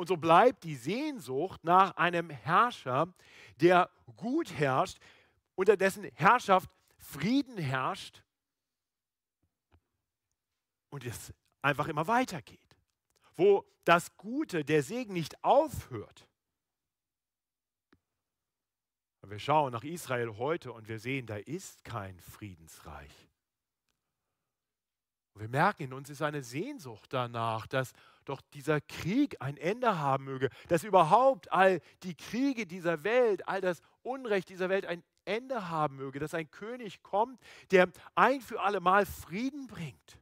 Und 0.00 0.06
so 0.06 0.16
bleibt 0.16 0.64
die 0.64 0.76
Sehnsucht 0.76 1.62
nach 1.62 1.94
einem 1.98 2.30
Herrscher, 2.30 3.12
der 3.60 3.90
gut 4.16 4.50
herrscht, 4.50 4.98
unter 5.56 5.76
dessen 5.76 6.04
Herrschaft 6.14 6.70
Frieden 6.96 7.58
herrscht 7.58 8.22
und 10.88 11.04
es 11.04 11.34
einfach 11.60 11.86
immer 11.86 12.06
weitergeht. 12.06 12.78
Wo 13.36 13.66
das 13.84 14.16
Gute, 14.16 14.64
der 14.64 14.82
Segen 14.82 15.12
nicht 15.12 15.44
aufhört. 15.44 16.26
Wir 19.20 19.38
schauen 19.38 19.70
nach 19.70 19.84
Israel 19.84 20.38
heute 20.38 20.72
und 20.72 20.88
wir 20.88 20.98
sehen, 20.98 21.26
da 21.26 21.36
ist 21.36 21.84
kein 21.84 22.18
Friedensreich. 22.20 23.28
Wir 25.34 25.48
merken, 25.48 25.82
in 25.82 25.92
uns 25.92 26.08
ist 26.08 26.22
eine 26.22 26.42
Sehnsucht 26.42 27.12
danach, 27.12 27.66
dass 27.66 27.92
doch 28.30 28.40
dieser 28.54 28.80
Krieg 28.80 29.36
ein 29.40 29.56
Ende 29.56 29.98
haben 29.98 30.24
möge, 30.24 30.48
dass 30.68 30.84
überhaupt 30.84 31.52
all 31.52 31.80
die 32.02 32.14
Kriege 32.14 32.66
dieser 32.66 33.04
Welt, 33.04 33.46
all 33.48 33.60
das 33.60 33.82
Unrecht 34.02 34.48
dieser 34.48 34.68
Welt 34.68 34.86
ein 34.86 35.02
Ende 35.24 35.68
haben 35.68 35.96
möge, 35.96 36.18
dass 36.18 36.32
ein 36.32 36.50
König 36.50 37.02
kommt, 37.02 37.40
der 37.70 37.90
ein 38.14 38.40
für 38.40 38.60
alle 38.60 38.80
Mal 38.80 39.04
Frieden 39.04 39.66
bringt. 39.66 40.18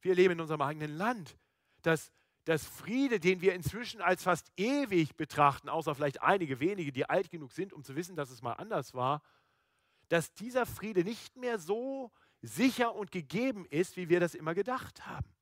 Wir 0.00 0.14
leben 0.14 0.34
in 0.34 0.40
unserem 0.40 0.62
eigenen 0.62 0.96
Land, 0.96 1.36
dass 1.82 2.12
das 2.44 2.64
Friede, 2.64 3.20
den 3.20 3.40
wir 3.40 3.54
inzwischen 3.54 4.00
als 4.00 4.22
fast 4.22 4.50
ewig 4.56 5.16
betrachten, 5.16 5.68
außer 5.68 5.94
vielleicht 5.94 6.22
einige 6.22 6.60
wenige, 6.60 6.92
die 6.92 7.08
alt 7.08 7.30
genug 7.30 7.52
sind, 7.52 7.72
um 7.72 7.84
zu 7.84 7.96
wissen, 7.96 8.16
dass 8.16 8.30
es 8.30 8.40
mal 8.40 8.54
anders 8.54 8.94
war, 8.94 9.22
dass 10.08 10.32
dieser 10.32 10.64
Friede 10.64 11.04
nicht 11.04 11.36
mehr 11.36 11.58
so 11.58 12.10
sicher 12.40 12.94
und 12.94 13.10
gegeben 13.10 13.66
ist, 13.66 13.96
wie 13.96 14.08
wir 14.08 14.20
das 14.20 14.34
immer 14.34 14.54
gedacht 14.54 15.06
haben. 15.06 15.37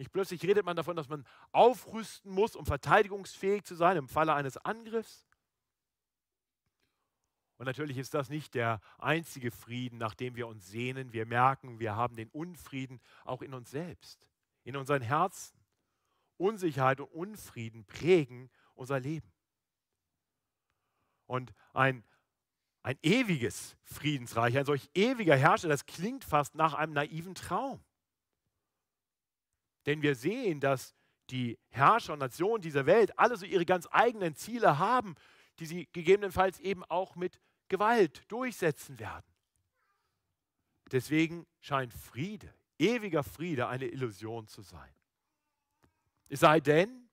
Nicht 0.00 0.12
plötzlich 0.12 0.42
redet 0.44 0.64
man 0.64 0.76
davon, 0.76 0.96
dass 0.96 1.10
man 1.10 1.26
aufrüsten 1.52 2.32
muss, 2.32 2.56
um 2.56 2.64
verteidigungsfähig 2.64 3.64
zu 3.64 3.74
sein 3.74 3.98
im 3.98 4.08
Falle 4.08 4.32
eines 4.32 4.56
Angriffs. 4.56 5.26
Und 7.58 7.66
natürlich 7.66 7.98
ist 7.98 8.14
das 8.14 8.30
nicht 8.30 8.54
der 8.54 8.80
einzige 8.96 9.50
Frieden, 9.50 9.98
nach 9.98 10.14
dem 10.14 10.36
wir 10.36 10.48
uns 10.48 10.66
sehnen. 10.66 11.12
Wir 11.12 11.26
merken, 11.26 11.80
wir 11.80 11.96
haben 11.96 12.16
den 12.16 12.30
Unfrieden 12.30 12.98
auch 13.26 13.42
in 13.42 13.52
uns 13.52 13.70
selbst, 13.70 14.26
in 14.64 14.74
unseren 14.74 15.02
Herzen. 15.02 15.60
Unsicherheit 16.38 17.00
und 17.00 17.12
Unfrieden 17.12 17.84
prägen 17.84 18.48
unser 18.74 19.00
Leben. 19.00 19.30
Und 21.26 21.52
ein 21.74 22.02
ein 22.82 22.96
ewiges 23.02 23.76
Friedensreich, 23.82 24.56
ein 24.56 24.64
solch 24.64 24.88
ewiger 24.94 25.36
Herrscher, 25.36 25.68
das 25.68 25.84
klingt 25.84 26.24
fast 26.24 26.54
nach 26.54 26.72
einem 26.72 26.94
naiven 26.94 27.34
Traum. 27.34 27.84
Denn 29.90 30.02
wir 30.02 30.14
sehen, 30.14 30.60
dass 30.60 30.94
die 31.30 31.58
Herrscher 31.70 32.12
und 32.12 32.20
Nationen 32.20 32.62
dieser 32.62 32.86
Welt 32.86 33.18
alle 33.18 33.36
so 33.36 33.44
ihre 33.44 33.64
ganz 33.66 33.88
eigenen 33.90 34.36
Ziele 34.36 34.78
haben, 34.78 35.16
die 35.58 35.66
sie 35.66 35.88
gegebenenfalls 35.92 36.60
eben 36.60 36.84
auch 36.84 37.16
mit 37.16 37.40
Gewalt 37.68 38.22
durchsetzen 38.28 39.00
werden. 39.00 39.26
Deswegen 40.92 41.44
scheint 41.58 41.92
Friede, 41.92 42.54
ewiger 42.78 43.24
Friede, 43.24 43.66
eine 43.66 43.86
Illusion 43.86 44.46
zu 44.46 44.62
sein. 44.62 44.94
Es 46.28 46.38
sei 46.38 46.60
denn, 46.60 47.08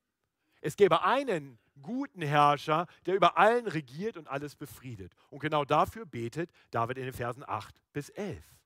es 0.62 0.76
gäbe 0.76 1.02
einen 1.02 1.58
guten 1.82 2.22
Herrscher, 2.22 2.86
der 3.08 3.16
über 3.16 3.40
allen 3.40 3.66
regiert 3.66 4.18
und 4.18 4.28
alles 4.28 4.56
befriedet. 4.56 5.16
Und 5.32 5.40
genau 5.40 5.66
dafür 5.66 6.06
betet 6.06 6.52
David 6.70 7.00
in 7.00 7.06
den 7.06 7.14
Versen 7.14 7.44
8 7.44 7.82
bis 7.92 8.10
11. 8.10 8.57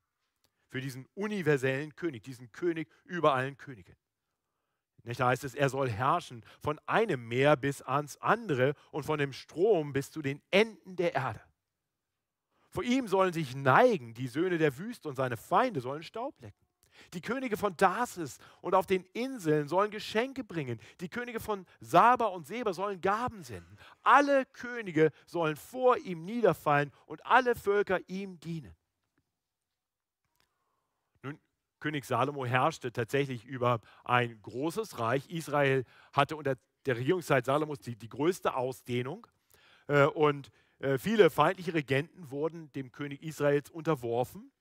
Für 0.71 0.81
diesen 0.81 1.05
universellen 1.13 1.95
König, 1.95 2.23
diesen 2.23 2.51
König 2.51 2.89
über 3.05 3.33
allen 3.33 3.57
Königen. 3.57 3.95
Nicht, 5.03 5.19
da 5.19 5.27
heißt 5.27 5.43
es, 5.43 5.53
er 5.53 5.69
soll 5.69 5.89
herrschen 5.89 6.43
von 6.59 6.79
einem 6.87 7.27
Meer 7.27 7.55
bis 7.55 7.81
ans 7.81 8.17
andere 8.17 8.73
und 8.91 9.03
von 9.03 9.19
dem 9.19 9.33
Strom 9.33 9.93
bis 9.93 10.11
zu 10.11 10.23
den 10.23 10.41
Enden 10.49 10.95
der 10.95 11.13
Erde. 11.13 11.41
Vor 12.69 12.83
ihm 12.83 13.07
sollen 13.07 13.33
sich 13.33 13.55
neigen 13.55 14.13
die 14.13 14.27
Söhne 14.27 14.57
der 14.57 14.77
Wüste 14.77 15.09
und 15.09 15.15
seine 15.15 15.37
Feinde 15.37 15.81
sollen 15.81 16.03
Staub 16.03 16.39
lecken. 16.39 16.65
Die 17.13 17.21
Könige 17.21 17.57
von 17.57 17.75
Tarsis 17.75 18.37
und 18.61 18.75
auf 18.75 18.85
den 18.85 19.03
Inseln 19.13 19.67
sollen 19.67 19.91
Geschenke 19.91 20.43
bringen. 20.43 20.79
Die 20.99 21.09
Könige 21.09 21.39
von 21.39 21.65
Saba 21.79 22.27
und 22.27 22.47
Seba 22.47 22.73
sollen 22.73 23.01
Gaben 23.01 23.43
senden. 23.43 23.77
Alle 24.03 24.45
Könige 24.45 25.11
sollen 25.25 25.57
vor 25.57 25.97
ihm 25.97 26.23
niederfallen 26.23 26.91
und 27.05 27.25
alle 27.25 27.55
Völker 27.55 27.99
ihm 28.07 28.39
dienen. 28.39 28.75
Nun, 31.23 31.39
König 31.81 32.05
Salomo 32.05 32.45
herrschte 32.45 32.93
tatsächlich 32.93 33.43
über 33.43 33.81
ein 34.05 34.41
großes 34.41 34.99
Reich. 34.99 35.29
Israel 35.29 35.83
hatte 36.13 36.37
unter 36.37 36.55
der 36.85 36.95
Regierungszeit 36.95 37.45
Salomos 37.45 37.79
die, 37.79 37.97
die 37.97 38.07
größte 38.07 38.55
Ausdehnung. 38.55 39.27
Äh, 39.87 40.05
und 40.05 40.49
äh, 40.79 40.97
viele 40.97 41.29
feindliche 41.29 41.73
Regenten 41.73 42.31
wurden 42.31 42.71
dem 42.71 42.91
König 42.91 43.21
Israels 43.21 43.69
unterworfen. 43.69 44.51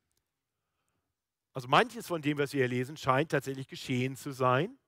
Also 1.52 1.68
manches 1.68 2.06
von 2.06 2.22
dem, 2.22 2.38
was 2.38 2.52
wir 2.52 2.60
hier 2.60 2.68
lesen, 2.68 2.96
scheint 2.96 3.30
tatsächlich 3.30 3.68
geschehen 3.68 4.16
zu 4.16 4.32
sein. 4.32 4.78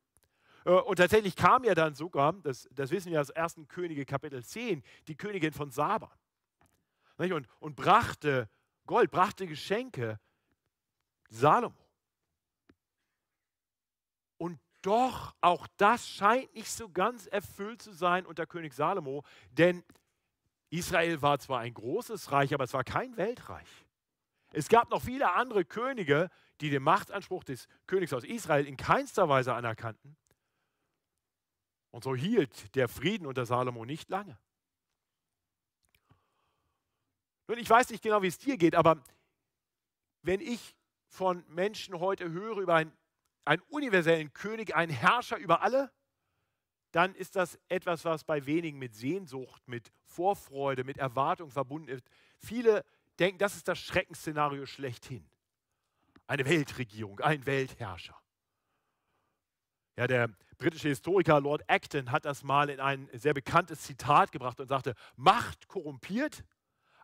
Äh, 0.64 0.70
und 0.70 0.96
tatsächlich 0.96 1.36
kam 1.36 1.64
ja 1.64 1.74
dann 1.74 1.94
sogar, 1.94 2.32
das, 2.42 2.68
das 2.72 2.90
wissen 2.90 3.12
wir 3.12 3.20
aus 3.20 3.30
1. 3.30 3.60
Könige 3.68 4.04
Kapitel 4.04 4.44
10, 4.44 4.82
die 5.08 5.16
Königin 5.16 5.52
von 5.52 5.70
Saba. 5.70 6.10
Und, 7.16 7.46
und 7.60 7.76
brachte 7.76 8.48
Gold, 8.86 9.10
brachte 9.10 9.46
Geschenke 9.46 10.18
Salomo. 11.28 11.76
Und 14.38 14.58
doch, 14.82 15.34
auch 15.40 15.66
das 15.76 16.08
scheint 16.08 16.52
nicht 16.54 16.70
so 16.70 16.88
ganz 16.88 17.26
erfüllt 17.26 17.82
zu 17.82 17.92
sein 17.92 18.26
unter 18.26 18.46
König 18.46 18.74
Salomo, 18.74 19.24
denn 19.50 19.84
Israel 20.70 21.22
war 21.22 21.38
zwar 21.38 21.60
ein 21.60 21.74
großes 21.74 22.32
Reich, 22.32 22.52
aber 22.54 22.64
es 22.64 22.72
war 22.72 22.84
kein 22.84 23.16
Weltreich. 23.16 23.68
Es 24.52 24.68
gab 24.68 24.90
noch 24.90 25.02
viele 25.02 25.32
andere 25.32 25.64
Könige, 25.64 26.30
die 26.60 26.70
den 26.70 26.82
Machtanspruch 26.82 27.44
des 27.44 27.68
Königs 27.86 28.12
aus 28.12 28.24
Israel 28.24 28.66
in 28.66 28.76
keinster 28.76 29.28
Weise 29.28 29.54
anerkannten. 29.54 30.16
Und 31.90 32.04
so 32.04 32.14
hielt 32.14 32.74
der 32.74 32.88
Frieden 32.88 33.26
unter 33.26 33.44
Salomo 33.46 33.84
nicht 33.84 34.08
lange. 34.08 34.38
Nun, 37.48 37.58
ich 37.58 37.68
weiß 37.68 37.90
nicht 37.90 38.02
genau, 38.02 38.22
wie 38.22 38.28
es 38.28 38.38
dir 38.38 38.56
geht, 38.56 38.74
aber 38.74 39.02
wenn 40.22 40.40
ich 40.40 40.74
von 41.06 41.44
Menschen 41.48 41.98
heute 41.98 42.30
höre 42.30 42.58
über 42.58 42.76
einen, 42.76 42.92
einen 43.44 43.62
universellen 43.68 44.32
König, 44.32 44.75
einen 44.75 44.92
Herrscher 44.92 45.37
über 45.37 45.62
alle, 45.62 45.90
dann 46.92 47.14
ist 47.14 47.37
das 47.37 47.58
etwas, 47.68 48.04
was 48.04 48.25
bei 48.25 48.44
wenigen 48.46 48.78
mit 48.78 48.94
Sehnsucht, 48.94 49.66
mit 49.66 49.92
Vorfreude, 50.04 50.84
mit 50.84 50.99
Erwartung 50.99 51.50
verbunden 51.50 51.88
ist. 51.88 52.04
Viele 52.37 52.84
denken, 53.18 53.38
das 53.38 53.56
ist 53.56 53.66
das 53.66 53.78
Schreckensszenario 53.78 54.66
schlechthin. 54.66 55.26
Eine 56.26 56.44
Weltregierung, 56.44 57.20
ein 57.20 57.44
Weltherrscher. 57.46 58.16
Ja, 59.96 60.06
der 60.06 60.30
britische 60.58 60.88
Historiker 60.88 61.40
Lord 61.40 61.62
Acton 61.68 62.12
hat 62.12 62.25
das 62.25 62.42
mal 62.42 62.70
in 62.70 62.80
ein 62.80 63.08
sehr 63.12 63.34
bekanntes 63.34 63.80
Zitat 63.80 64.32
gebracht 64.32 64.61
und 64.61 64.68
sagte, 64.68 64.94
Macht 65.16 65.68
korrumpiert, 65.68 66.44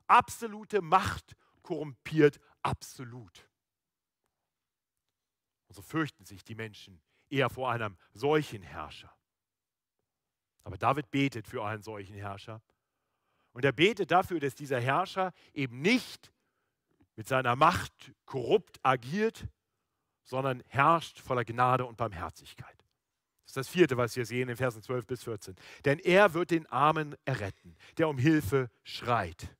absolute 0.07 0.81
Macht 0.81 1.35
korrumpiert 1.63 2.39
absolut. 2.63 3.48
Und 5.69 5.75
so 5.75 5.83
fürchten 5.83 6.25
sich 6.25 6.45
die 6.45 6.55
Menschen 6.55 7.01
eher 7.31 7.51
vor 7.51 7.71
einem 7.71 7.97
solchen 8.13 8.63
Herrscher. 8.63 9.13
Aber 10.65 10.77
David 10.77 11.11
betet 11.11 11.47
für 11.47 11.65
einen 11.65 11.83
solchen 11.83 12.17
Herrscher. 12.17 12.63
Und 13.53 13.65
er 13.65 13.73
betet 13.73 14.11
dafür, 14.11 14.41
dass 14.41 14.55
dieser 14.55 14.81
Herrscher 14.81 15.33
eben 15.53 15.81
nicht 15.81 16.33
mit 17.17 17.27
seiner 17.27 17.57
Macht 17.57 18.13
korrupt 18.25 18.79
agiert, 18.83 19.47
sondern 20.23 20.63
herrscht 20.69 21.21
voller 21.21 21.45
Gnade 21.45 21.85
und 21.87 21.97
Barmherzigkeit. 21.97 22.77
Das 23.45 23.51
ist 23.53 23.57
das 23.57 23.69
vierte, 23.69 23.97
was 23.97 24.15
wir 24.15 24.27
sehen 24.27 24.51
in 24.51 24.57
Versen 24.57 24.83
12 24.83 25.07
bis 25.07 25.25
14. 25.25 25.57
Denn 25.87 25.99
er 25.99 26.35
wird 26.35 26.51
den 26.51 26.67
Armen 26.67 27.17
erretten, 27.25 27.77
der 27.97 28.09
um 28.09 28.19
Hilfe 28.19 28.71
schreit 28.85 29.57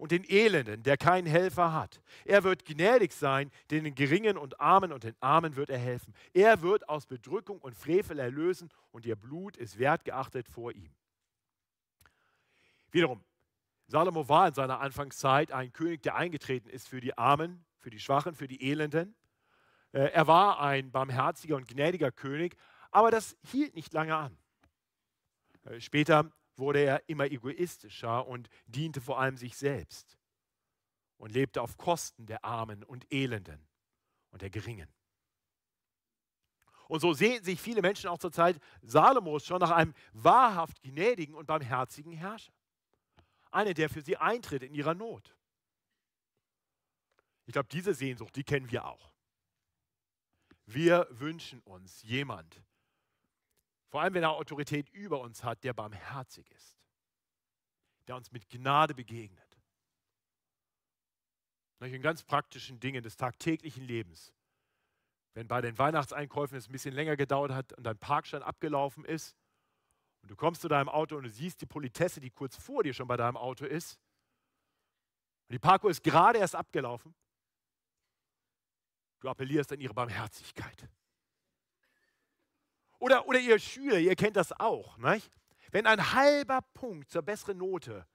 und 0.00 0.12
den 0.12 0.24
Elenden, 0.28 0.82
der 0.82 0.96
keinen 0.96 1.26
Helfer 1.26 1.74
hat. 1.74 2.00
Er 2.24 2.42
wird 2.42 2.64
gnädig 2.64 3.12
sein, 3.12 3.50
den 3.70 3.94
Geringen 3.94 4.38
und 4.38 4.58
Armen 4.58 4.92
und 4.92 5.04
den 5.04 5.14
Armen 5.20 5.56
wird 5.56 5.68
er 5.68 5.78
helfen. 5.78 6.14
Er 6.32 6.62
wird 6.62 6.88
aus 6.88 7.06
Bedrückung 7.06 7.58
und 7.58 7.76
Frevel 7.76 8.18
erlösen 8.18 8.70
und 8.92 9.04
ihr 9.04 9.14
Blut 9.14 9.58
ist 9.58 9.78
wertgeachtet 9.78 10.48
vor 10.48 10.72
ihm. 10.72 10.90
Wiederum, 12.90 13.22
Salomo 13.88 14.28
war 14.28 14.48
in 14.48 14.54
seiner 14.54 14.80
Anfangszeit 14.80 15.52
ein 15.52 15.72
König, 15.72 16.02
der 16.02 16.16
eingetreten 16.16 16.70
ist 16.70 16.88
für 16.88 17.00
die 17.00 17.16
Armen, 17.18 17.64
für 17.78 17.90
die 17.90 18.00
Schwachen, 18.00 18.34
für 18.34 18.48
die 18.48 18.70
Elenden. 18.70 19.14
Äh, 19.92 20.12
er 20.12 20.26
war 20.26 20.60
ein 20.60 20.90
barmherziger 20.90 21.56
und 21.56 21.68
gnädiger 21.68 22.10
König, 22.10 22.56
aber 22.90 23.10
das 23.10 23.36
hielt 23.50 23.74
nicht 23.74 23.92
lange 23.92 24.16
an. 24.16 24.38
Äh, 25.64 25.80
später 25.80 26.32
wurde 26.60 26.80
er 26.80 27.08
immer 27.08 27.24
egoistischer 27.24 28.26
und 28.26 28.48
diente 28.66 29.00
vor 29.00 29.18
allem 29.18 29.36
sich 29.36 29.56
selbst 29.56 30.16
und 31.16 31.32
lebte 31.32 31.60
auf 31.60 31.76
Kosten 31.76 32.26
der 32.26 32.44
Armen 32.44 32.84
und 32.84 33.06
Elenden 33.12 33.66
und 34.30 34.42
der 34.42 34.50
Geringen. 34.50 34.88
Und 36.88 37.00
so 37.00 37.12
sehen 37.12 37.42
sich 37.44 37.60
viele 37.60 37.82
Menschen 37.82 38.08
auch 38.08 38.18
zur 38.18 38.32
Zeit 38.32 38.60
Salomos 38.82 39.46
schon 39.46 39.60
nach 39.60 39.70
einem 39.70 39.94
wahrhaft 40.12 40.82
gnädigen 40.82 41.34
und 41.34 41.46
barmherzigen 41.46 42.12
Herrscher. 42.12 42.52
Einer, 43.52 43.74
der 43.74 43.88
für 43.88 44.02
sie 44.02 44.16
eintritt 44.16 44.62
in 44.62 44.74
ihrer 44.74 44.94
Not. 44.94 45.36
Ich 47.46 47.52
glaube, 47.52 47.68
diese 47.68 47.94
Sehnsucht, 47.94 48.34
die 48.36 48.44
kennen 48.44 48.70
wir 48.70 48.86
auch. 48.86 49.12
Wir 50.66 51.06
wünschen 51.10 51.60
uns 51.60 52.02
jemand, 52.02 52.62
vor 53.90 54.00
allem, 54.00 54.14
wenn 54.14 54.22
er 54.22 54.30
Autorität 54.30 54.88
über 54.90 55.20
uns 55.20 55.44
hat, 55.44 55.62
der 55.64 55.74
barmherzig 55.74 56.50
ist, 56.52 56.78
der 58.06 58.16
uns 58.16 58.32
mit 58.32 58.48
Gnade 58.48 58.94
begegnet. 58.94 59.38
In 61.80 62.02
ganz 62.02 62.22
praktischen 62.22 62.78
Dingen 62.78 63.02
des 63.02 63.16
tagtäglichen 63.16 63.84
Lebens. 63.84 64.34
Wenn 65.34 65.48
bei 65.48 65.60
den 65.60 65.78
Weihnachtseinkäufen 65.78 66.56
es 66.58 66.68
ein 66.68 66.72
bisschen 66.72 66.94
länger 66.94 67.16
gedauert 67.16 67.52
hat 67.52 67.72
und 67.72 67.84
dein 67.84 67.98
Parkschein 67.98 68.42
abgelaufen 68.42 69.04
ist 69.04 69.34
und 70.22 70.30
du 70.30 70.36
kommst 70.36 70.60
zu 70.60 70.68
deinem 70.68 70.88
Auto 70.88 71.16
und 71.16 71.22
du 71.24 71.30
siehst 71.30 71.60
die 71.60 71.66
Politesse, 71.66 72.20
die 72.20 72.30
kurz 72.30 72.56
vor 72.56 72.82
dir 72.82 72.92
schon 72.92 73.08
bei 73.08 73.16
deinem 73.16 73.36
Auto 73.36 73.64
ist, 73.64 73.98
und 75.48 75.54
die 75.54 75.58
Parko 75.58 75.88
ist 75.88 76.04
gerade 76.04 76.38
erst 76.38 76.54
abgelaufen, 76.54 77.12
du 79.18 79.28
appellierst 79.28 79.72
an 79.72 79.80
ihre 79.80 79.94
Barmherzigkeit. 79.94 80.88
Oder, 83.00 83.26
oder 83.26 83.40
ihr 83.40 83.58
Schüler, 83.58 83.98
ihr 83.98 84.14
kennt 84.14 84.36
das 84.36 84.52
auch. 84.60 84.96
Nicht? 84.98 85.28
Wenn 85.72 85.86
ein 85.86 86.12
halber 86.12 86.60
Punkt 86.74 87.10
zur 87.10 87.22
besseren 87.22 87.58
Note 87.58 88.06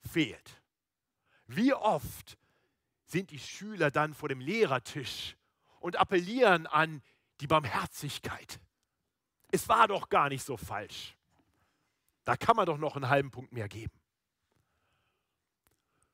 fehlt, 0.00 0.62
wie 1.46 1.74
oft 1.74 2.38
sind 3.06 3.30
die 3.30 3.38
Schüler 3.38 3.90
dann 3.90 4.14
vor 4.14 4.28
dem 4.28 4.40
Lehrertisch 4.40 5.36
und 5.80 5.96
appellieren 5.96 6.66
an 6.66 7.02
die 7.40 7.46
Barmherzigkeit? 7.46 8.60
Es 9.50 9.68
war 9.68 9.88
doch 9.88 10.08
gar 10.08 10.28
nicht 10.28 10.44
so 10.44 10.56
falsch. 10.56 11.16
Da 12.24 12.36
kann 12.36 12.56
man 12.56 12.66
doch 12.66 12.78
noch 12.78 12.96
einen 12.96 13.08
halben 13.08 13.30
Punkt 13.30 13.52
mehr 13.52 13.68
geben. 13.68 13.99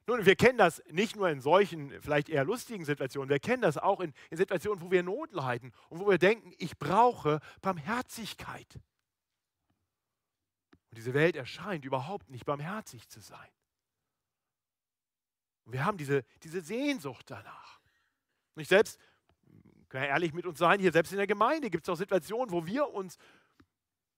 Nun, 0.06 0.24
wir 0.24 0.36
kennen 0.36 0.56
das 0.56 0.80
nicht 0.90 1.16
nur 1.16 1.28
in 1.28 1.40
solchen, 1.40 1.90
vielleicht 2.00 2.28
eher 2.28 2.44
lustigen 2.44 2.84
Situationen, 2.84 3.28
wir 3.28 3.40
kennen 3.40 3.62
das 3.62 3.76
auch 3.76 4.00
in, 4.00 4.12
in 4.30 4.36
Situationen, 4.36 4.80
wo 4.80 4.90
wir 4.90 5.02
Not 5.02 5.32
leiden 5.32 5.72
und 5.88 5.98
wo 5.98 6.08
wir 6.08 6.18
denken, 6.18 6.52
ich 6.58 6.78
brauche 6.78 7.40
Barmherzigkeit. 7.60 8.80
Und 10.90 10.98
diese 10.98 11.12
Welt 11.12 11.34
erscheint 11.34 11.84
überhaupt 11.84 12.30
nicht 12.30 12.44
barmherzig 12.46 13.08
zu 13.08 13.20
sein. 13.20 13.48
Und 15.64 15.72
wir 15.72 15.84
haben 15.84 15.98
diese, 15.98 16.24
diese 16.44 16.60
Sehnsucht 16.60 17.28
danach. 17.28 17.80
Und 18.54 18.62
ich 18.62 18.68
selbst, 18.68 19.00
kann 19.88 20.02
ja 20.02 20.08
ehrlich 20.08 20.32
mit 20.32 20.46
uns 20.46 20.60
sein, 20.60 20.78
hier 20.78 20.92
selbst 20.92 21.10
in 21.10 21.18
der 21.18 21.26
Gemeinde 21.26 21.68
gibt 21.68 21.88
es 21.88 21.92
auch 21.92 21.98
Situationen, 21.98 22.52
wo 22.52 22.64
wir 22.64 22.94
uns 22.94 23.18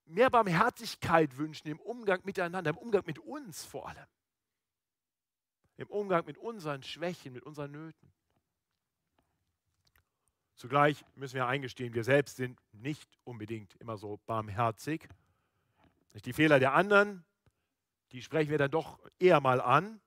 mehr 0.04 0.28
Barmherzigkeit 0.28 1.38
wünschen 1.38 1.68
im 1.68 1.80
Umgang 1.80 2.20
miteinander, 2.24 2.70
im 2.70 2.76
Umgang 2.76 3.04
mit 3.06 3.18
uns 3.18 3.64
vor 3.64 3.88
allem 3.88 4.06
im 5.78 5.88
Umgang 5.88 6.26
mit 6.26 6.36
unseren 6.36 6.82
Schwächen, 6.82 7.32
mit 7.32 7.42
unseren 7.44 7.72
Nöten. 7.72 8.12
Zugleich 10.54 11.04
müssen 11.14 11.36
wir 11.36 11.46
eingestehen, 11.46 11.94
wir 11.94 12.04
selbst 12.04 12.36
sind 12.36 12.60
nicht 12.72 13.08
unbedingt 13.24 13.74
immer 13.76 13.96
so 13.96 14.20
barmherzig. 14.26 15.08
Die 16.24 16.32
Fehler 16.32 16.58
der 16.58 16.74
anderen 16.74 17.24
die 18.12 18.22
sprechen 18.22 18.50
wir 18.50 18.58
dann 18.58 18.70
doch 18.70 18.98
eher 19.18 19.40
mal 19.40 19.60
an. 19.60 20.00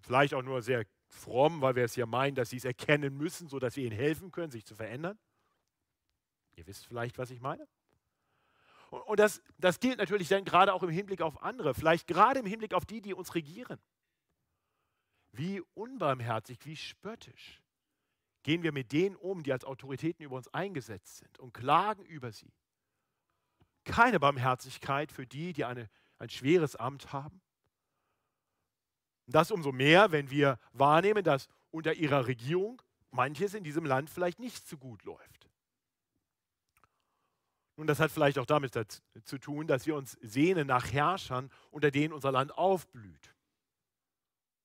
Vielleicht 0.00 0.34
auch 0.34 0.42
nur 0.42 0.62
sehr 0.62 0.84
fromm, 1.08 1.60
weil 1.60 1.76
wir 1.76 1.84
es 1.84 1.96
ja 1.96 2.06
meinen, 2.06 2.34
dass 2.34 2.50
sie 2.50 2.58
es 2.58 2.64
erkennen 2.64 3.16
müssen, 3.16 3.48
sodass 3.48 3.76
wir 3.76 3.84
ihnen 3.84 3.96
helfen 3.96 4.30
können, 4.30 4.50
sich 4.50 4.64
zu 4.64 4.74
verändern. 4.74 5.18
Ihr 6.56 6.66
wisst 6.66 6.86
vielleicht, 6.86 7.18
was 7.18 7.30
ich 7.30 7.40
meine. 7.40 7.66
Und 8.90 9.20
das, 9.20 9.42
das 9.58 9.80
gilt 9.80 9.98
natürlich 9.98 10.28
dann 10.28 10.44
gerade 10.44 10.72
auch 10.72 10.82
im 10.82 10.90
Hinblick 10.90 11.20
auf 11.20 11.42
andere, 11.42 11.74
vielleicht 11.74 12.06
gerade 12.06 12.40
im 12.40 12.46
Hinblick 12.46 12.74
auf 12.74 12.86
die, 12.86 13.00
die 13.00 13.14
uns 13.14 13.34
regieren. 13.34 13.78
Wie 15.38 15.62
unbarmherzig, 15.74 16.58
wie 16.64 16.74
spöttisch 16.74 17.62
gehen 18.42 18.64
wir 18.64 18.72
mit 18.72 18.90
denen 18.90 19.14
um, 19.14 19.44
die 19.44 19.52
als 19.52 19.64
Autoritäten 19.64 20.24
über 20.24 20.34
uns 20.34 20.52
eingesetzt 20.52 21.18
sind 21.18 21.38
und 21.38 21.54
klagen 21.54 22.04
über 22.04 22.32
sie. 22.32 22.52
Keine 23.84 24.18
Barmherzigkeit 24.18 25.12
für 25.12 25.28
die, 25.28 25.52
die 25.52 25.64
eine, 25.64 25.88
ein 26.18 26.28
schweres 26.28 26.74
Amt 26.74 27.12
haben. 27.12 27.40
Das 29.26 29.52
umso 29.52 29.70
mehr, 29.70 30.10
wenn 30.10 30.28
wir 30.28 30.58
wahrnehmen, 30.72 31.22
dass 31.22 31.48
unter 31.70 31.94
ihrer 31.94 32.26
Regierung 32.26 32.82
manches 33.12 33.54
in 33.54 33.62
diesem 33.62 33.84
Land 33.84 34.10
vielleicht 34.10 34.40
nicht 34.40 34.66
so 34.66 34.76
gut 34.76 35.04
läuft. 35.04 35.48
Nun, 37.76 37.86
das 37.86 38.00
hat 38.00 38.10
vielleicht 38.10 38.40
auch 38.40 38.46
damit 38.46 38.74
zu 39.22 39.38
tun, 39.38 39.68
dass 39.68 39.86
wir 39.86 39.94
uns 39.94 40.18
sehnen 40.20 40.66
nach 40.66 40.92
Herrschern, 40.92 41.48
unter 41.70 41.92
denen 41.92 42.12
unser 42.12 42.32
Land 42.32 42.58
aufblüht. 42.58 43.36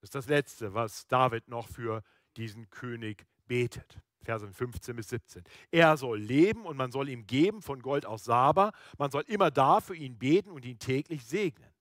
Das 0.03 0.09
ist 0.09 0.15
das 0.15 0.27
Letzte, 0.27 0.73
was 0.73 1.07
David 1.07 1.47
noch 1.47 1.69
für 1.69 2.03
diesen 2.35 2.69
König 2.69 3.25
betet. 3.47 4.01
Verse 4.21 4.45
15 4.45 4.97
bis 4.97 5.07
17. 5.07 5.45
Er 5.71 5.95
soll 5.95 6.19
leben 6.19 6.65
und 6.65 6.75
man 6.75 6.91
soll 6.91 7.07
ihm 7.07 7.25
geben 7.25 7.61
von 7.61 7.81
Gold 7.81 8.05
aus 8.05 8.25
Saba. 8.25 8.73
Man 8.97 9.11
soll 9.11 9.23
immer 9.27 9.49
da 9.49 9.79
für 9.79 9.95
ihn 9.95 10.19
beten 10.19 10.49
und 10.49 10.65
ihn 10.65 10.77
täglich 10.77 11.23
segnen. 11.23 11.71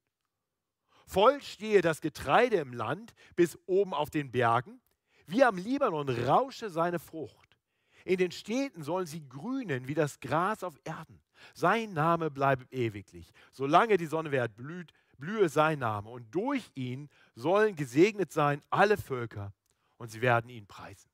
Voll 1.04 1.42
stehe 1.42 1.80
das 1.80 2.00
Getreide 2.00 2.58
im 2.58 2.72
Land 2.72 3.12
bis 3.34 3.58
oben 3.66 3.92
auf 3.92 4.08
den 4.08 4.30
Bergen. 4.30 4.80
Wie 5.26 5.42
am 5.42 5.56
Libanon 5.56 6.08
rausche 6.08 6.70
seine 6.70 7.00
Frucht. 7.00 7.58
In 8.04 8.18
den 8.18 8.30
Städten 8.30 8.84
sollen 8.84 9.06
sie 9.06 9.28
grünen 9.28 9.88
wie 9.88 9.94
das 9.94 10.20
Gras 10.20 10.62
auf 10.62 10.78
Erden. 10.84 11.20
Sein 11.54 11.92
Name 11.92 12.30
bleibe 12.30 12.66
ewiglich. 12.70 13.32
Solange 13.50 13.96
die 13.96 14.06
Sonne 14.06 14.30
währt, 14.30 14.54
blüht, 14.54 14.92
blühe 15.22 15.48
sein 15.48 15.78
Name. 15.78 16.10
Und 16.10 16.34
durch 16.34 16.68
ihn 16.74 17.08
sollen 17.36 17.76
gesegnet 17.76 18.32
sein 18.32 18.60
alle 18.70 18.96
Völker 18.96 19.54
und 19.96 20.10
sie 20.10 20.20
werden 20.20 20.50
ihn 20.50 20.66
preisen. 20.66 21.08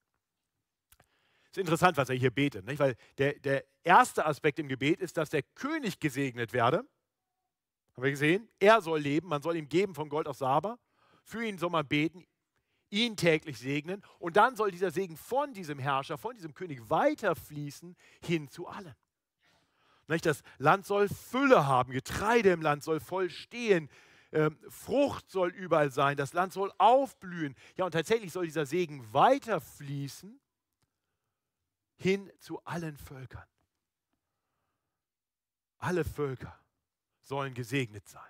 Es 1.44 1.50
ist 1.52 1.58
interessant, 1.58 1.98
was 1.98 2.08
er 2.08 2.16
hier 2.16 2.30
betet, 2.30 2.64
nicht? 2.64 2.78
weil 2.78 2.96
der, 3.18 3.34
der 3.38 3.64
erste 3.82 4.24
Aspekt 4.24 4.58
im 4.58 4.68
Gebet 4.68 5.00
ist, 5.00 5.18
dass 5.18 5.28
der 5.28 5.42
König 5.42 6.00
gesegnet 6.00 6.54
werde. 6.54 6.78
Haben 7.94 8.02
wir 8.02 8.10
gesehen? 8.10 8.48
Er 8.58 8.80
soll 8.80 9.00
leben, 9.00 9.28
man 9.28 9.42
soll 9.42 9.56
ihm 9.56 9.68
geben 9.68 9.94
von 9.94 10.08
Gold 10.08 10.26
aus 10.26 10.38
Saba. 10.38 10.78
Für 11.24 11.44
ihn 11.44 11.58
soll 11.58 11.70
man 11.70 11.86
beten, 11.86 12.24
ihn 12.88 13.14
täglich 13.14 13.58
segnen. 13.58 14.02
Und 14.18 14.38
dann 14.38 14.56
soll 14.56 14.70
dieser 14.70 14.90
Segen 14.90 15.18
von 15.18 15.52
diesem 15.52 15.78
Herrscher, 15.78 16.16
von 16.16 16.34
diesem 16.34 16.54
König 16.54 16.88
weiterfließen 16.88 17.94
hin 18.24 18.48
zu 18.48 18.68
allen. 18.68 18.94
Das 20.08 20.42
Land 20.58 20.86
soll 20.86 21.08
Fülle 21.08 21.66
haben, 21.66 21.92
Getreide 21.92 22.50
im 22.50 22.62
Land 22.62 22.82
soll 22.82 22.98
voll 22.98 23.30
stehen, 23.30 23.90
ähm, 24.32 24.58
Frucht 24.68 25.30
soll 25.30 25.50
überall 25.50 25.90
sein, 25.90 26.16
das 26.16 26.32
Land 26.32 26.52
soll 26.52 26.72
aufblühen. 26.78 27.54
Ja, 27.76 27.84
und 27.84 27.92
tatsächlich 27.92 28.32
soll 28.32 28.46
dieser 28.46 28.66
Segen 28.66 29.12
weiterfließen 29.12 30.40
hin 31.96 32.30
zu 32.38 32.64
allen 32.64 32.96
Völkern. 32.96 33.46
Alle 35.78 36.04
Völker 36.04 36.58
sollen 37.22 37.54
gesegnet 37.54 38.08
sein. 38.08 38.22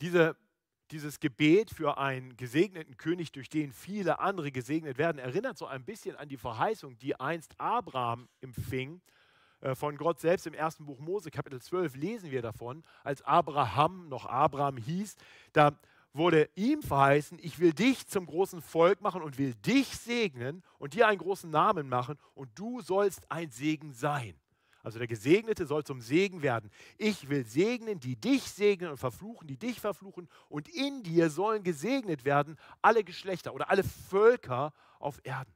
Diese, 0.00 0.36
dieses 0.90 1.18
Gebet 1.20 1.70
für 1.70 1.98
einen 1.98 2.36
gesegneten 2.36 2.96
König, 2.96 3.32
durch 3.32 3.48
den 3.48 3.72
viele 3.72 4.20
andere 4.20 4.52
gesegnet 4.52 4.96
werden, 4.96 5.18
erinnert 5.18 5.58
so 5.58 5.66
ein 5.66 5.84
bisschen 5.84 6.16
an 6.16 6.28
die 6.28 6.36
Verheißung, 6.36 6.98
die 6.98 7.18
einst 7.18 7.58
Abraham 7.58 8.28
empfing 8.40 9.00
von 9.74 9.96
Gott 9.96 10.20
selbst 10.20 10.46
im 10.46 10.54
ersten 10.54 10.86
Buch 10.86 11.00
Mose, 11.00 11.30
Kapitel 11.30 11.60
12, 11.60 11.96
lesen 11.96 12.30
wir 12.30 12.42
davon, 12.42 12.82
als 13.02 13.22
Abraham 13.22 14.08
noch 14.08 14.26
Abraham 14.26 14.76
hieß, 14.76 15.16
da 15.52 15.78
wurde 16.12 16.48
ihm 16.54 16.82
verheißen, 16.82 17.38
ich 17.40 17.58
will 17.58 17.72
dich 17.72 18.06
zum 18.06 18.26
großen 18.26 18.60
Volk 18.60 19.00
machen 19.00 19.22
und 19.22 19.38
will 19.38 19.54
dich 19.54 19.88
segnen 19.96 20.62
und 20.78 20.94
dir 20.94 21.06
einen 21.08 21.18
großen 21.18 21.50
Namen 21.50 21.88
machen 21.88 22.18
und 22.34 22.50
du 22.54 22.80
sollst 22.80 23.30
ein 23.30 23.50
Segen 23.50 23.92
sein. 23.92 24.34
Also 24.82 24.98
der 24.98 25.08
Gesegnete 25.08 25.66
soll 25.66 25.84
zum 25.84 26.00
Segen 26.00 26.42
werden. 26.42 26.70
Ich 26.96 27.28
will 27.28 27.44
segnen, 27.44 28.00
die 28.00 28.16
dich 28.16 28.44
segnen 28.44 28.90
und 28.90 28.96
verfluchen, 28.96 29.46
die 29.46 29.58
dich 29.58 29.80
verfluchen. 29.80 30.28
Und 30.48 30.68
in 30.68 31.02
dir 31.02 31.30
sollen 31.30 31.62
gesegnet 31.62 32.24
werden 32.24 32.56
alle 32.80 33.04
Geschlechter 33.04 33.54
oder 33.54 33.70
alle 33.70 33.84
Völker 33.84 34.72
auf 34.98 35.20
Erden. 35.24 35.52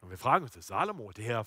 Und 0.00 0.10
wir 0.10 0.18
fragen 0.18 0.44
uns, 0.44 0.56
ist 0.56 0.68
Salomo, 0.68 1.12
der, 1.12 1.44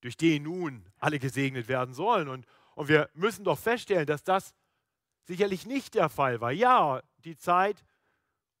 durch 0.00 0.16
den 0.16 0.44
nun 0.44 0.86
alle 0.98 1.18
gesegnet 1.18 1.68
werden 1.68 1.94
sollen. 1.94 2.28
Und, 2.28 2.46
und 2.74 2.88
wir 2.88 3.10
müssen 3.14 3.44
doch 3.44 3.58
feststellen, 3.58 4.06
dass 4.06 4.24
das 4.24 4.54
sicherlich 5.24 5.66
nicht 5.66 5.94
der 5.94 6.08
Fall 6.08 6.40
war. 6.40 6.52
Ja, 6.52 7.02
die 7.24 7.36
Zeit 7.36 7.84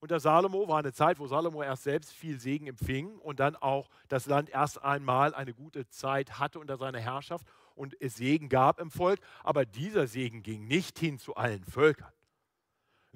unter 0.00 0.20
Salomo 0.20 0.68
war 0.68 0.78
eine 0.78 0.92
Zeit, 0.92 1.18
wo 1.18 1.26
Salomo 1.26 1.62
erst 1.62 1.84
selbst 1.84 2.12
viel 2.12 2.38
Segen 2.38 2.66
empfing 2.66 3.18
und 3.18 3.40
dann 3.40 3.56
auch 3.56 3.88
das 4.08 4.26
Land 4.26 4.50
erst 4.50 4.82
einmal 4.82 5.34
eine 5.34 5.54
gute 5.54 5.88
Zeit 5.88 6.38
hatte 6.38 6.58
unter 6.60 6.76
seiner 6.76 7.00
Herrschaft 7.00 7.46
und 7.74 8.00
es 8.00 8.16
Segen 8.16 8.48
gab 8.48 8.78
im 8.78 8.90
Volk. 8.90 9.20
Aber 9.42 9.64
dieser 9.64 10.06
Segen 10.06 10.42
ging 10.42 10.66
nicht 10.66 10.98
hin 10.98 11.18
zu 11.18 11.34
allen 11.34 11.64
Völkern. 11.64 12.12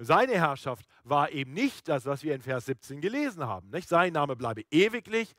Seine 0.03 0.33
Herrschaft 0.33 0.85
war 1.03 1.31
eben 1.31 1.53
nicht 1.53 1.87
das, 1.87 2.05
was 2.05 2.23
wir 2.23 2.33
in 2.33 2.41
Vers 2.41 2.65
17 2.65 3.01
gelesen 3.01 3.45
haben. 3.45 3.69
Nicht? 3.69 3.87
Sein 3.87 4.13
Name 4.13 4.35
bleibe 4.35 4.63
ewiglich, 4.71 5.35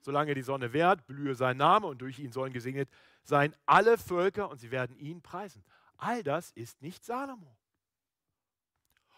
solange 0.00 0.34
die 0.34 0.42
Sonne 0.42 0.72
währt, 0.72 1.06
blühe 1.06 1.34
sein 1.34 1.56
Name 1.56 1.86
und 1.86 1.98
durch 2.00 2.18
ihn 2.18 2.30
sollen 2.32 2.52
gesegnet 2.52 2.88
sein 3.24 3.54
alle 3.66 3.98
Völker 3.98 4.48
und 4.48 4.58
sie 4.58 4.70
werden 4.70 4.96
ihn 4.96 5.22
preisen. 5.22 5.64
All 5.96 6.22
das 6.22 6.50
ist 6.52 6.80
nicht 6.82 7.04
Salomo. 7.04 7.56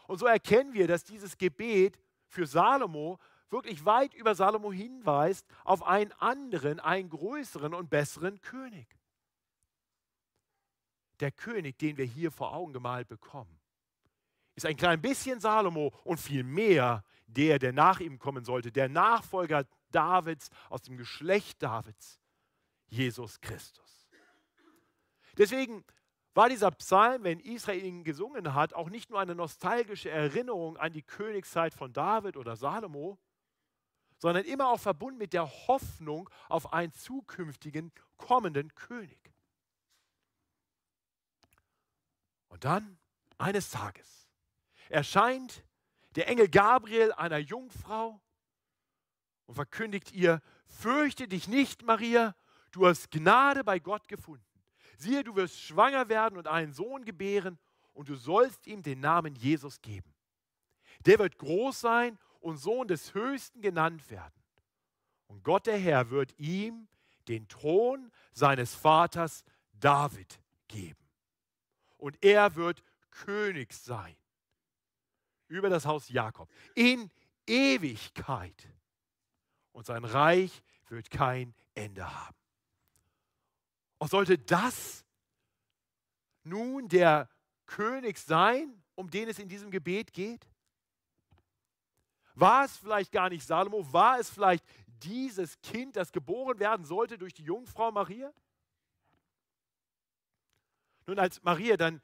Und 0.06 0.18
so 0.18 0.26
erkennen 0.26 0.72
wir, 0.72 0.86
dass 0.86 1.04
dieses 1.04 1.36
Gebet 1.36 1.98
für 2.28 2.46
Salomo 2.46 3.18
wirklich 3.50 3.84
weit 3.84 4.14
über 4.14 4.34
Salomo 4.34 4.72
hinweist 4.72 5.46
auf 5.64 5.82
einen 5.82 6.12
anderen, 6.12 6.80
einen 6.80 7.10
größeren 7.10 7.74
und 7.74 7.90
besseren 7.90 8.40
König. 8.40 8.86
Der 11.18 11.32
König, 11.32 11.78
den 11.78 11.96
wir 11.96 12.04
hier 12.04 12.30
vor 12.30 12.54
Augen 12.54 12.72
gemalt 12.72 13.08
bekommen, 13.08 13.55
ist 14.56 14.66
ein 14.66 14.76
klein 14.76 15.00
bisschen 15.00 15.38
Salomo 15.38 15.92
und 16.02 16.18
viel 16.18 16.42
mehr 16.42 17.04
der, 17.26 17.58
der 17.58 17.72
nach 17.72 18.00
ihm 18.00 18.18
kommen 18.18 18.44
sollte, 18.44 18.72
der 18.72 18.88
Nachfolger 18.88 19.66
Davids 19.90 20.48
aus 20.70 20.82
dem 20.82 20.96
Geschlecht 20.96 21.62
Davids, 21.62 22.18
Jesus 22.88 23.40
Christus. 23.40 24.08
Deswegen 25.36 25.84
war 26.34 26.48
dieser 26.48 26.70
Psalm, 26.70 27.24
wenn 27.24 27.40
Israel 27.40 27.84
ihn 27.84 28.04
gesungen 28.04 28.54
hat, 28.54 28.74
auch 28.74 28.88
nicht 28.88 29.10
nur 29.10 29.20
eine 29.20 29.34
nostalgische 29.34 30.10
Erinnerung 30.10 30.76
an 30.76 30.92
die 30.92 31.02
Königszeit 31.02 31.74
von 31.74 31.92
David 31.92 32.36
oder 32.36 32.56
Salomo, 32.56 33.18
sondern 34.18 34.44
immer 34.44 34.68
auch 34.68 34.80
verbunden 34.80 35.18
mit 35.18 35.34
der 35.34 35.46
Hoffnung 35.66 36.30
auf 36.48 36.72
einen 36.72 36.92
zukünftigen 36.92 37.92
kommenden 38.16 38.74
König. 38.74 39.18
Und 42.48 42.64
dann 42.64 42.98
eines 43.36 43.70
Tages 43.70 44.25
erscheint 44.88 45.64
der 46.14 46.28
Engel 46.28 46.48
Gabriel 46.48 47.12
einer 47.12 47.38
Jungfrau 47.38 48.20
und 49.46 49.54
verkündigt 49.54 50.12
ihr, 50.12 50.40
fürchte 50.66 51.28
dich 51.28 51.48
nicht, 51.48 51.82
Maria, 51.82 52.34
du 52.72 52.86
hast 52.86 53.10
Gnade 53.10 53.64
bei 53.64 53.78
Gott 53.78 54.08
gefunden. 54.08 54.44
Siehe, 54.98 55.22
du 55.22 55.36
wirst 55.36 55.60
schwanger 55.60 56.08
werden 56.08 56.38
und 56.38 56.48
einen 56.48 56.72
Sohn 56.72 57.04
gebären 57.04 57.58
und 57.92 58.08
du 58.08 58.14
sollst 58.14 58.66
ihm 58.66 58.82
den 58.82 59.00
Namen 59.00 59.34
Jesus 59.34 59.80
geben. 59.82 60.14
Der 61.04 61.18
wird 61.18 61.38
groß 61.38 61.80
sein 61.80 62.18
und 62.40 62.56
Sohn 62.56 62.88
des 62.88 63.12
Höchsten 63.12 63.60
genannt 63.60 64.10
werden. 64.10 64.32
Und 65.26 65.44
Gott 65.44 65.66
der 65.66 65.78
Herr 65.78 66.10
wird 66.10 66.38
ihm 66.38 66.88
den 67.28 67.46
Thron 67.48 68.10
seines 68.32 68.74
Vaters 68.74 69.44
David 69.72 70.40
geben. 70.68 71.04
Und 71.98 72.22
er 72.24 72.54
wird 72.54 72.82
König 73.10 73.72
sein 73.72 74.16
über 75.48 75.68
das 75.68 75.86
Haus 75.86 76.08
Jakob 76.08 76.50
in 76.74 77.10
Ewigkeit. 77.46 78.68
Und 79.72 79.86
sein 79.86 80.04
Reich 80.04 80.62
wird 80.88 81.10
kein 81.10 81.54
Ende 81.74 82.10
haben. 82.10 82.36
Und 83.98 84.10
sollte 84.10 84.38
das 84.38 85.04
nun 86.44 86.88
der 86.88 87.28
König 87.66 88.18
sein, 88.18 88.82
um 88.94 89.10
den 89.10 89.28
es 89.28 89.38
in 89.38 89.48
diesem 89.48 89.70
Gebet 89.70 90.12
geht? 90.12 90.48
War 92.34 92.64
es 92.64 92.76
vielleicht 92.76 93.12
gar 93.12 93.28
nicht 93.28 93.46
Salomo? 93.46 93.92
War 93.92 94.18
es 94.18 94.30
vielleicht 94.30 94.64
dieses 94.86 95.60
Kind, 95.60 95.96
das 95.96 96.12
geboren 96.12 96.58
werden 96.58 96.84
sollte 96.84 97.18
durch 97.18 97.34
die 97.34 97.44
Jungfrau 97.44 97.90
Maria? 97.90 98.32
Nun, 101.06 101.18
als 101.18 101.42
Maria 101.42 101.76
dann 101.76 102.02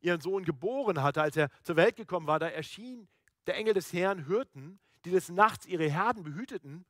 ihren 0.00 0.20
Sohn 0.20 0.44
geboren 0.44 1.02
hatte, 1.02 1.22
als 1.22 1.36
er 1.36 1.50
zur 1.62 1.76
Welt 1.76 1.96
gekommen 1.96 2.26
war, 2.26 2.38
da 2.38 2.48
erschien 2.48 3.08
der 3.46 3.56
Engel 3.56 3.74
des 3.74 3.92
Herrn 3.92 4.26
Hirten, 4.26 4.80
die 5.04 5.10
des 5.10 5.28
Nachts 5.28 5.66
ihre 5.66 5.88
Herden 5.90 6.22
behüteten. 6.22 6.84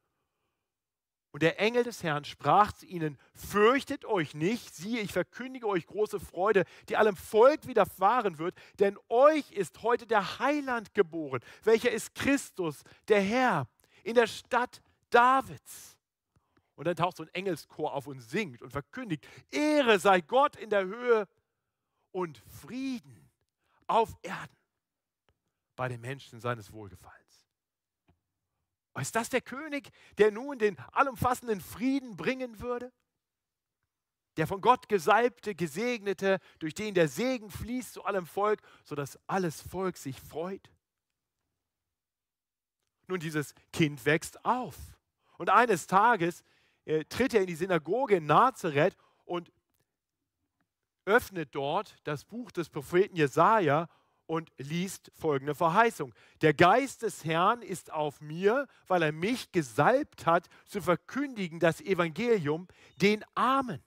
Und 1.33 1.43
der 1.43 1.61
Engel 1.61 1.85
des 1.85 2.03
Herrn 2.03 2.25
sprach 2.25 2.73
zu 2.73 2.87
ihnen, 2.87 3.17
fürchtet 3.35 4.05
euch 4.05 4.35
nicht, 4.35 4.75
siehe, 4.75 5.01
ich 5.01 5.13
verkündige 5.13 5.69
euch 5.69 5.87
große 5.87 6.19
Freude, 6.19 6.65
die 6.89 6.97
allem 6.97 7.15
Volk 7.15 7.69
widerfahren 7.69 8.39
wird, 8.39 8.57
denn 8.81 8.99
euch 9.09 9.53
ist 9.53 9.83
heute 9.83 10.07
der 10.09 10.41
Heiland 10.41 10.93
geboren, 10.93 11.41
welcher 11.63 11.93
ist 11.93 12.17
Christus, 12.17 12.83
der 13.07 13.21
Herr, 13.21 13.69
in 14.03 14.17
der 14.17 14.27
Stadt 14.27 14.83
Davids. 15.11 15.97
Und 16.75 16.87
dann 16.87 16.97
taucht 16.97 17.19
so 17.19 17.23
ein 17.23 17.35
Engelschor 17.35 17.93
auf 17.95 18.07
und 18.09 18.21
singt 18.21 18.63
und 18.63 18.71
verkündigt, 18.71 19.29
Ehre 19.51 20.01
sei 20.01 20.23
Gott 20.23 20.57
in 20.57 20.71
der 20.71 20.85
Höhe 20.85 21.29
und 22.13 22.39
Frieden 22.61 23.31
auf 23.87 24.17
Erden 24.23 24.57
bei 25.77 25.89
den 25.89 26.01
Menschen 26.01 26.41
seines 26.41 26.73
Wohlgefallens. 26.73 27.21
Ist 28.99 29.15
das 29.15 29.31
der 29.31 29.41
König, 29.41 29.91
der 30.19 30.31
nun 30.31 30.59
den 30.59 30.79
allumfassenden 30.93 31.61
Frieden 31.61 32.17
bringen 32.17 32.61
würde? 32.61 32.93
Der 34.37 34.47
von 34.47 34.61
Gott 34.61 34.89
gesalbte, 34.89 35.55
gesegnete, 35.55 36.39
durch 36.59 36.75
den 36.75 36.95
der 36.95 37.09
Segen 37.09 37.51
fließt 37.51 37.95
zu 37.95 38.05
allem 38.05 38.27
Volk, 38.27 38.61
sodass 38.85 39.19
alles 39.27 39.61
Volk 39.61 39.97
sich 39.97 40.21
freut? 40.21 40.71
Nun, 43.07 43.21
dieses 43.21 43.55
Kind 43.73 44.05
wächst 44.05 44.45
auf. 44.45 44.77
Und 45.39 45.51
eines 45.51 45.87
Tages 45.87 46.45
äh, 46.85 47.05
tritt 47.07 47.35
er 47.35 47.41
in 47.41 47.47
die 47.47 47.57
Synagoge 47.57 48.17
in 48.17 48.27
Nazareth 48.27 48.97
und 49.25 49.51
öffnet 51.11 51.55
dort 51.55 51.97
das 52.05 52.25
Buch 52.25 52.53
des 52.53 52.69
Propheten 52.69 53.17
Jesaja 53.17 53.89
und 54.27 54.53
liest 54.59 55.11
folgende 55.19 55.57
Verheißung. 55.57 56.15
Der 56.41 56.55
Geist 56.55 57.03
des 57.03 57.25
Herrn 57.25 57.63
ist 57.63 57.93
auf 57.93 58.21
mir, 58.21 58.69
weil 58.87 59.03
er 59.03 59.11
mich 59.11 59.51
gesalbt 59.51 60.25
hat, 60.25 60.49
zu 60.67 60.81
verkündigen 60.81 61.59
das 61.59 61.81
Evangelium 61.81 62.69
den 63.03 63.25
Armen. 63.35 63.83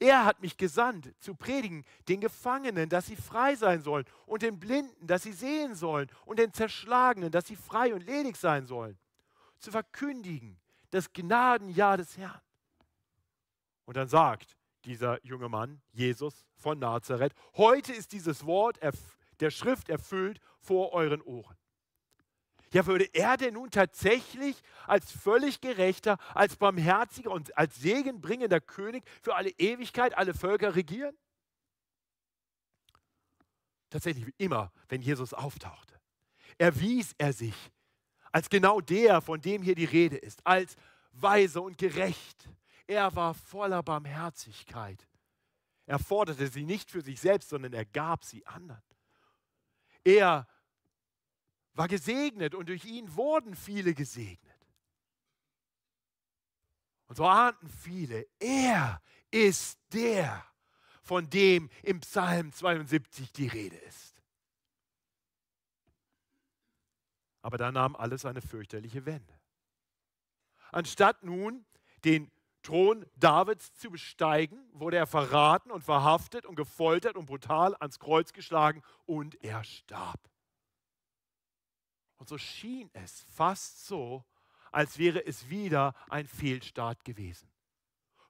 Er 0.00 0.24
hat 0.24 0.42
mich 0.42 0.56
gesandt, 0.56 1.14
zu 1.20 1.36
predigen 1.36 1.84
den 2.08 2.20
Gefangenen, 2.20 2.88
dass 2.88 3.06
sie 3.06 3.14
frei 3.14 3.54
sein 3.54 3.82
sollen, 3.82 4.04
und 4.26 4.42
den 4.42 4.58
Blinden, 4.58 5.06
dass 5.06 5.22
sie 5.22 5.32
sehen 5.32 5.76
sollen, 5.76 6.10
und 6.24 6.40
den 6.40 6.52
Zerschlagenen, 6.52 7.30
dass 7.30 7.46
sie 7.46 7.54
frei 7.54 7.94
und 7.94 8.04
ledig 8.04 8.36
sein 8.36 8.66
sollen. 8.66 8.98
Zu 9.60 9.70
verkündigen 9.70 10.58
das 10.90 11.12
Gnadenjahr 11.12 11.98
des 11.98 12.18
Herrn. 12.18 12.40
Und 13.84 13.96
dann 13.96 14.08
sagt 14.08 14.56
dieser 14.84 15.24
junge 15.24 15.48
Mann, 15.48 15.80
Jesus 15.92 16.44
von 16.56 16.78
Nazareth, 16.78 17.34
heute 17.56 17.92
ist 17.92 18.12
dieses 18.12 18.46
Wort 18.46 18.78
der 19.40 19.50
Schrift 19.50 19.88
erfüllt 19.88 20.40
vor 20.58 20.92
euren 20.92 21.22
Ohren. 21.22 21.56
Ja, 22.72 22.86
würde 22.86 23.04
er 23.12 23.36
denn 23.36 23.54
nun 23.54 23.70
tatsächlich 23.70 24.62
als 24.86 25.12
völlig 25.12 25.60
gerechter, 25.60 26.16
als 26.34 26.56
barmherziger 26.56 27.30
und 27.30 27.56
als 27.56 27.76
segenbringender 27.76 28.60
König 28.60 29.04
für 29.20 29.34
alle 29.34 29.50
Ewigkeit 29.50 30.16
alle 30.16 30.32
Völker 30.32 30.74
regieren? 30.74 31.14
Tatsächlich 33.90 34.32
immer, 34.38 34.72
wenn 34.88 35.02
Jesus 35.02 35.34
auftauchte, 35.34 36.00
erwies 36.56 37.14
er 37.18 37.34
sich 37.34 37.54
als 38.32 38.48
genau 38.48 38.80
der, 38.80 39.20
von 39.20 39.40
dem 39.40 39.62
hier 39.62 39.74
die 39.74 39.84
Rede 39.84 40.16
ist, 40.16 40.44
als 40.46 40.76
weise 41.12 41.60
und 41.60 41.76
gerecht. 41.76 42.48
Er 42.86 43.14
war 43.14 43.34
voller 43.34 43.82
Barmherzigkeit. 43.82 45.06
Er 45.86 45.98
forderte 45.98 46.48
sie 46.48 46.64
nicht 46.64 46.90
für 46.90 47.02
sich 47.02 47.20
selbst, 47.20 47.48
sondern 47.48 47.72
er 47.72 47.84
gab 47.84 48.24
sie 48.24 48.46
anderen. 48.46 48.82
Er 50.04 50.46
war 51.74 51.88
gesegnet 51.88 52.54
und 52.54 52.68
durch 52.68 52.84
ihn 52.84 53.14
wurden 53.16 53.54
viele 53.54 53.94
gesegnet. 53.94 54.52
Und 57.06 57.16
so 57.16 57.26
ahnten 57.26 57.68
viele, 57.68 58.26
er 58.38 59.02
ist 59.30 59.78
der, 59.92 60.44
von 61.02 61.28
dem 61.28 61.68
im 61.82 62.00
Psalm 62.00 62.52
72 62.52 63.32
die 63.32 63.48
Rede 63.48 63.76
ist. 63.76 64.22
Aber 67.42 67.58
da 67.58 67.72
nahm 67.72 67.96
alles 67.96 68.24
eine 68.24 68.40
fürchterliche 68.40 69.04
Wende. 69.04 69.40
Anstatt 70.70 71.22
nun 71.24 71.66
den 72.04 72.30
Thron 72.62 73.04
Davids 73.16 73.74
zu 73.74 73.90
besteigen, 73.90 74.58
wurde 74.72 74.96
er 74.96 75.06
verraten 75.06 75.70
und 75.70 75.82
verhaftet 75.82 76.46
und 76.46 76.54
gefoltert 76.54 77.16
und 77.16 77.26
brutal 77.26 77.74
ans 77.80 77.98
Kreuz 77.98 78.32
geschlagen 78.32 78.82
und 79.04 79.42
er 79.42 79.64
starb. 79.64 80.20
Und 82.16 82.28
so 82.28 82.38
schien 82.38 82.88
es 82.92 83.24
fast 83.34 83.86
so, 83.86 84.24
als 84.70 84.98
wäre 84.98 85.26
es 85.26 85.48
wieder 85.48 85.94
ein 86.08 86.26
Fehlstart 86.26 87.04
gewesen. 87.04 87.50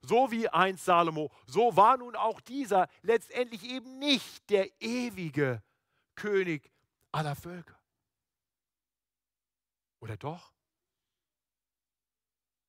So 0.01 0.31
wie 0.31 0.49
einst 0.49 0.85
Salomo, 0.85 1.31
so 1.45 1.75
war 1.77 1.97
nun 1.97 2.15
auch 2.15 2.41
dieser 2.41 2.87
letztendlich 3.03 3.63
eben 3.63 3.99
nicht 3.99 4.49
der 4.49 4.69
ewige 4.81 5.63
König 6.15 6.71
aller 7.11 7.35
Völker. 7.35 7.79
Oder 9.99 10.17
doch? 10.17 10.52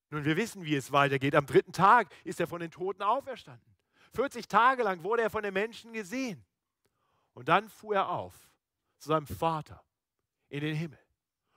Nun, 0.09 0.25
wir 0.25 0.37
wissen, 0.37 0.63
wie 0.63 0.75
es 0.75 0.91
weitergeht. 0.91 1.35
Am 1.35 1.45
dritten 1.45 1.71
Tag 1.71 2.13
ist 2.23 2.39
er 2.39 2.47
von 2.47 2.59
den 2.59 2.71
Toten 2.71 3.01
auferstanden. 3.01 3.75
40 4.13 4.47
Tage 4.47 4.83
lang 4.83 5.03
wurde 5.03 5.23
er 5.23 5.29
von 5.29 5.43
den 5.43 5.53
Menschen 5.53 5.93
gesehen. 5.93 6.45
Und 7.33 7.49
dann 7.49 7.69
fuhr 7.69 7.95
er 7.95 8.09
auf 8.09 8.49
zu 8.99 9.09
seinem 9.09 9.27
Vater 9.27 9.83
in 10.49 10.61
den 10.61 10.75
Himmel 10.75 10.99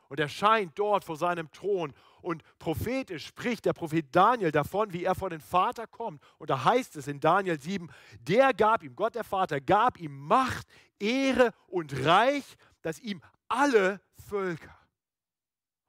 und 0.09 0.19
erscheint 0.19 0.79
dort 0.79 1.05
vor 1.05 1.17
seinem 1.17 1.51
Thron. 1.53 1.95
Und 2.21 2.43
prophetisch 2.59 3.27
spricht 3.27 3.65
der 3.65 3.75
Prophet 3.75 4.07
Daniel 4.11 4.51
davon, 4.51 4.93
wie 4.93 5.05
er 5.05 5.15
vor 5.15 5.31
den 5.31 5.41
Vater 5.41 5.87
kommt. 5.87 6.23
Und 6.39 6.51
da 6.51 6.65
heißt 6.65 6.97
es 6.97 7.07
in 7.07 7.21
Daniel 7.21 7.61
7, 7.61 7.89
der 8.21 8.53
gab 8.55 8.83
ihm, 8.83 8.97
Gott 8.97 9.15
der 9.15 9.25
Vater, 9.25 9.61
gab 9.61 10.01
ihm 10.01 10.19
Macht, 10.19 10.67
Ehre 10.99 11.53
und 11.69 12.05
Reich, 12.05 12.57
dass 12.83 12.99
ihm 12.99 13.23
alle 13.49 14.01
Völker 14.29 14.78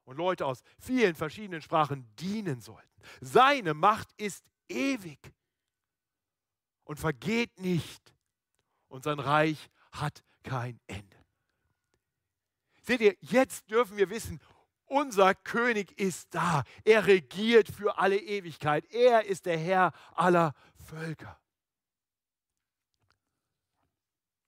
und 0.09 0.17
Leute 0.17 0.47
aus 0.47 0.63
vielen 0.79 1.13
verschiedenen 1.13 1.61
Sprachen 1.61 2.03
dienen 2.15 2.61
sollten. 2.61 2.89
Seine 3.21 3.75
Macht 3.75 4.11
ist 4.17 4.43
ewig 4.67 5.19
und 6.83 6.99
vergeht 6.99 7.59
nicht 7.59 8.15
und 8.87 9.03
sein 9.03 9.19
Reich 9.19 9.69
hat 9.91 10.23
kein 10.41 10.79
Ende. 10.87 11.15
Seht 12.81 13.01
ihr, 13.01 13.15
jetzt 13.21 13.69
dürfen 13.69 13.97
wir 13.97 14.09
wissen, 14.09 14.39
unser 14.85 15.35
König 15.35 15.91
ist 15.99 16.33
da. 16.33 16.63
Er 16.83 17.05
regiert 17.05 17.69
für 17.69 17.99
alle 17.99 18.17
Ewigkeit. 18.17 18.91
Er 18.91 19.27
ist 19.27 19.45
der 19.45 19.59
Herr 19.59 19.93
aller 20.15 20.55
Völker. 20.87 21.39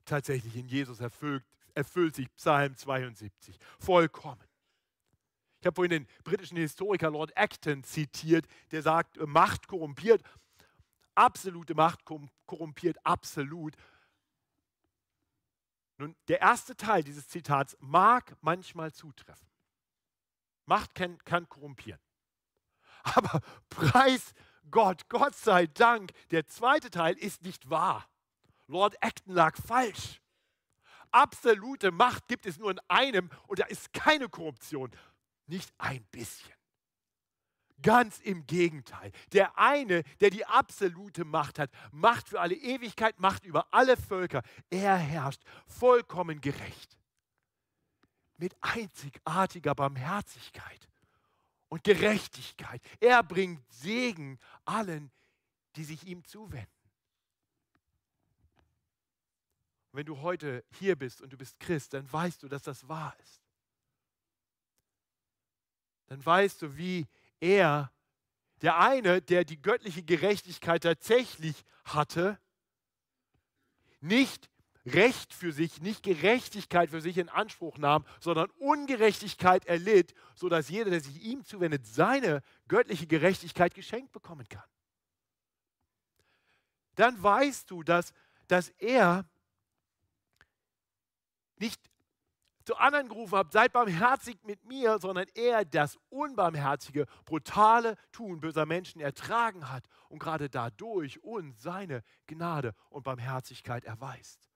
Tatsächlich 0.06 0.56
in 0.56 0.68
Jesus 0.68 1.00
erfüllt, 1.00 1.46
erfüllt 1.76 2.16
sich 2.16 2.34
Psalm 2.34 2.76
72 2.76 3.60
vollkommen. 3.78 4.51
Ich 5.62 5.68
habe 5.68 5.76
vorhin 5.76 5.92
den 5.92 6.08
britischen 6.24 6.58
Historiker 6.58 7.12
Lord 7.12 7.38
Acton 7.38 7.84
zitiert, 7.84 8.48
der 8.72 8.82
sagt, 8.82 9.18
Macht 9.28 9.68
korrumpiert, 9.68 10.24
absolute 11.14 11.76
Macht 11.76 12.04
korrumpiert 12.48 12.98
absolut. 13.06 13.76
Nun, 15.98 16.16
der 16.30 16.42
erste 16.42 16.76
Teil 16.76 17.04
dieses 17.04 17.28
Zitats 17.28 17.78
mag 17.80 18.36
manchmal 18.42 18.92
zutreffen. 18.92 19.48
Macht 20.66 20.96
kann, 20.96 21.20
kann 21.26 21.48
korrumpieren. 21.48 22.02
Aber 23.04 23.40
preis 23.70 24.34
Gott, 24.72 25.08
Gott 25.10 25.36
sei 25.36 25.68
Dank, 25.68 26.12
der 26.32 26.48
zweite 26.48 26.90
Teil 26.90 27.16
ist 27.20 27.44
nicht 27.44 27.70
wahr. 27.70 28.10
Lord 28.66 28.96
Acton 29.04 29.36
lag 29.36 29.56
falsch. 29.58 30.22
Absolute 31.12 31.92
Macht 31.92 32.28
gibt 32.28 32.48
es 32.48 32.58
nur 32.58 32.72
in 32.72 32.80
einem 32.88 33.30
und 33.46 33.60
da 33.60 33.66
ist 33.66 33.94
keine 33.94 34.28
Korruption. 34.28 34.90
Nicht 35.48 35.74
ein 35.78 36.04
bisschen. 36.12 36.54
Ganz 37.82 38.20
im 38.20 38.46
Gegenteil. 38.46 39.12
Der 39.34 39.58
eine, 39.58 40.04
der 40.20 40.30
die 40.30 40.46
absolute 40.46 41.26
Macht 41.26 41.58
hat, 41.58 41.72
Macht 41.92 42.30
für 42.30 42.40
alle 42.40 42.56
Ewigkeit, 42.56 43.20
Macht 43.20 43.44
über 43.46 43.74
alle 43.74 43.98
Völker, 43.98 44.44
er 44.70 44.96
herrscht 44.96 45.42
vollkommen 45.66 46.42
gerecht. 46.42 46.98
Mit 48.38 48.56
einzigartiger 48.62 49.74
Barmherzigkeit 49.74 50.88
und 51.70 51.84
Gerechtigkeit. 51.84 52.82
Er 53.00 53.24
bringt 53.24 53.64
Segen 53.72 54.38
allen, 54.66 55.12
die 55.76 55.84
sich 55.84 56.06
ihm 56.06 56.24
zuwenden. 56.26 56.70
wenn 59.94 60.06
du 60.06 60.22
heute 60.22 60.64
hier 60.80 60.96
bist 60.96 61.22
und 61.22 61.34
du 61.34 61.38
bist 61.38 61.60
Christ, 61.60 61.94
dann 61.94 62.12
weißt 62.12 62.44
du, 62.44 62.48
dass 62.48 62.64
das 62.64 62.88
wahr 62.88 63.14
ist 63.22 63.41
dann 66.12 66.26
weißt 66.26 66.62
du, 66.62 66.76
wie 66.76 67.08
er, 67.40 67.90
der 68.62 68.78
eine, 68.80 69.22
der 69.22 69.46
die 69.46 69.62
göttliche 69.62 70.04
Gerechtigkeit 70.04 70.84
tatsächlich 70.84 71.64
hatte, 71.86 72.38
nicht 74.02 74.50
Recht 74.86 75.34
für 75.34 75.54
sich, 75.54 75.80
nicht 75.80 76.04
Gerechtigkeit 76.04 76.90
für 76.90 77.00
sich 77.00 77.18
in 77.18 77.30
Anspruch 77.30 77.78
nahm, 77.78 78.06
sondern 78.20 78.50
Ungerechtigkeit 78.58 79.66
erlitt, 79.68 80.14
sodass 80.36 80.68
jeder, 80.68 80.90
der 80.90 81.00
sich 81.00 81.24
ihm 81.24 81.46
zuwendet, 81.46 81.86
seine 81.86 82.44
göttliche 82.68 83.08
Gerechtigkeit 83.08 83.74
geschenkt 83.74 84.12
bekommen 84.12 84.50
kann. 84.50 84.68
Dann 86.96 87.24
weißt 87.24 87.72
du, 87.72 87.84
dass, 87.84 88.12
dass 88.50 88.68
er 88.80 89.30
nicht 91.58 91.91
zu 92.64 92.76
anderen 92.76 93.08
gerufen 93.08 93.38
hat, 93.38 93.52
seid 93.52 93.74
barmherzig 93.74 94.38
mit 94.44 94.66
mir, 94.66 95.00
sondern 95.00 95.28
er 95.36 95.66
das 95.66 95.98
unbarmherzige, 96.10 97.06
brutale 97.26 97.96
Tun 98.12 98.40
böser 98.40 98.66
Menschen 98.66 99.02
ertragen 99.02 99.70
hat 99.70 99.86
und 100.10 100.20
gerade 100.20 100.50
dadurch 100.50 101.24
uns 101.24 101.62
seine 101.62 102.04
Gnade 102.28 102.74
und 102.90 103.04
Barmherzigkeit 103.04 103.86
erweist 103.86 104.52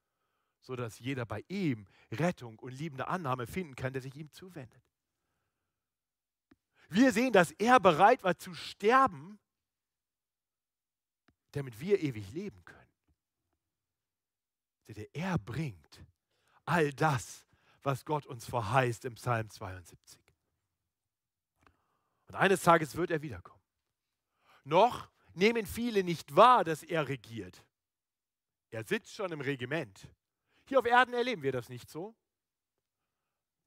sodass 0.66 1.00
jeder 1.00 1.26
bei 1.26 1.44
ihm 1.48 1.88
Rettung 2.12 2.58
und 2.60 2.72
liebende 2.72 3.08
Annahme 3.08 3.46
finden 3.46 3.76
kann, 3.76 3.94
der 3.94 4.02
sich 4.02 4.16
ihm 4.16 4.32
zuwendet. 4.32 4.82
Wir 6.90 7.12
sehen, 7.12 7.34
dass 7.34 7.52
er 7.52 7.80
bereit 7.80 8.24
war 8.24 8.38
zu 8.38 8.54
sterben, 8.54 9.40
damit 11.52 11.80
wir 11.80 12.02
ewig 12.02 12.32
leben 12.34 12.64
können. 12.66 12.82
Er 15.14 15.38
bringt 15.40 16.06
all 16.66 16.92
das, 16.94 17.45
was 17.86 18.04
Gott 18.06 18.26
uns 18.26 18.46
verheißt 18.46 19.06
im 19.06 19.16
Psalm 19.16 19.50
72. 19.50 20.20
Und 22.28 22.36
eines 22.36 22.64
Tages 22.64 22.96
wird 22.96 23.12
er 23.12 23.22
wiederkommen. 23.22 23.62
Noch 24.64 25.10
nehmen 25.34 25.66
viele 25.68 26.04
nicht 26.04 26.36
wahr, 26.36 26.64
dass 26.64 26.82
er 26.82 27.08
regiert. 27.08 27.64
Er 28.72 28.84
sitzt 28.84 29.14
schon 29.14 29.32
im 29.32 29.42
Regiment. 29.42 30.08
Hier 30.68 30.80
auf 30.80 30.86
Erden 30.86 31.14
erleben 31.14 31.44
wir 31.44 31.52
das 31.52 31.70
nicht 31.70 31.90
so. 31.90 32.16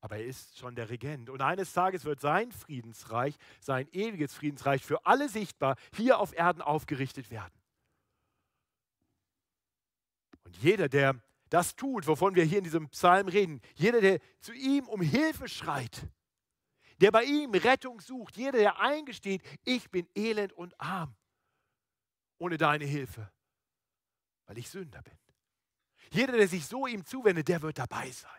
Aber 0.00 0.16
er 0.16 0.26
ist 0.26 0.59
schon 0.59 0.74
der 0.74 0.90
Regent. 0.90 1.31
Und 1.31 1.40
eines 1.40 1.72
Tages 1.72 2.04
wird 2.04 2.20
sein 2.20 2.52
Friedensreich, 2.52 3.37
sein 3.61 3.88
ewiges 3.92 4.35
Friedensreich 4.35 4.85
für 4.85 5.04
alle 5.07 5.28
sichtbar 5.28 5.76
hier 5.94 6.18
auf 6.18 6.33
Erden 6.33 6.62
aufgerichtet 6.62 7.31
werden. 7.31 7.54
Und 10.44 10.57
jeder, 10.57 10.88
der 10.88 11.20
das 11.50 11.76
tut, 11.76 12.06
wovon 12.06 12.34
wir 12.34 12.44
hier 12.44 12.58
in 12.58 12.64
diesem 12.64 12.88
Psalm 12.90 13.28
reden, 13.28 13.61
jeder, 13.74 14.00
der 14.00 14.20
zu 14.40 14.52
ihm 14.52 14.87
um 14.88 15.00
Hilfe 15.00 15.48
schreit, 15.48 16.08
der 17.00 17.11
bei 17.11 17.24
ihm 17.24 17.52
Rettung 17.52 18.00
sucht, 18.00 18.37
jeder, 18.37 18.58
der 18.58 18.80
eingesteht, 18.80 19.42
ich 19.64 19.90
bin 19.90 20.08
elend 20.14 20.52
und 20.52 20.78
arm 20.80 21.14
ohne 22.38 22.56
deine 22.56 22.84
Hilfe, 22.84 23.30
weil 24.46 24.58
ich 24.58 24.68
Sünder 24.68 25.02
bin. 25.02 25.18
Jeder, 26.11 26.32
der 26.32 26.48
sich 26.48 26.66
so 26.66 26.87
ihm 26.87 27.04
zuwendet, 27.04 27.48
der 27.48 27.61
wird 27.62 27.78
dabei 27.78 28.11
sein. 28.11 28.30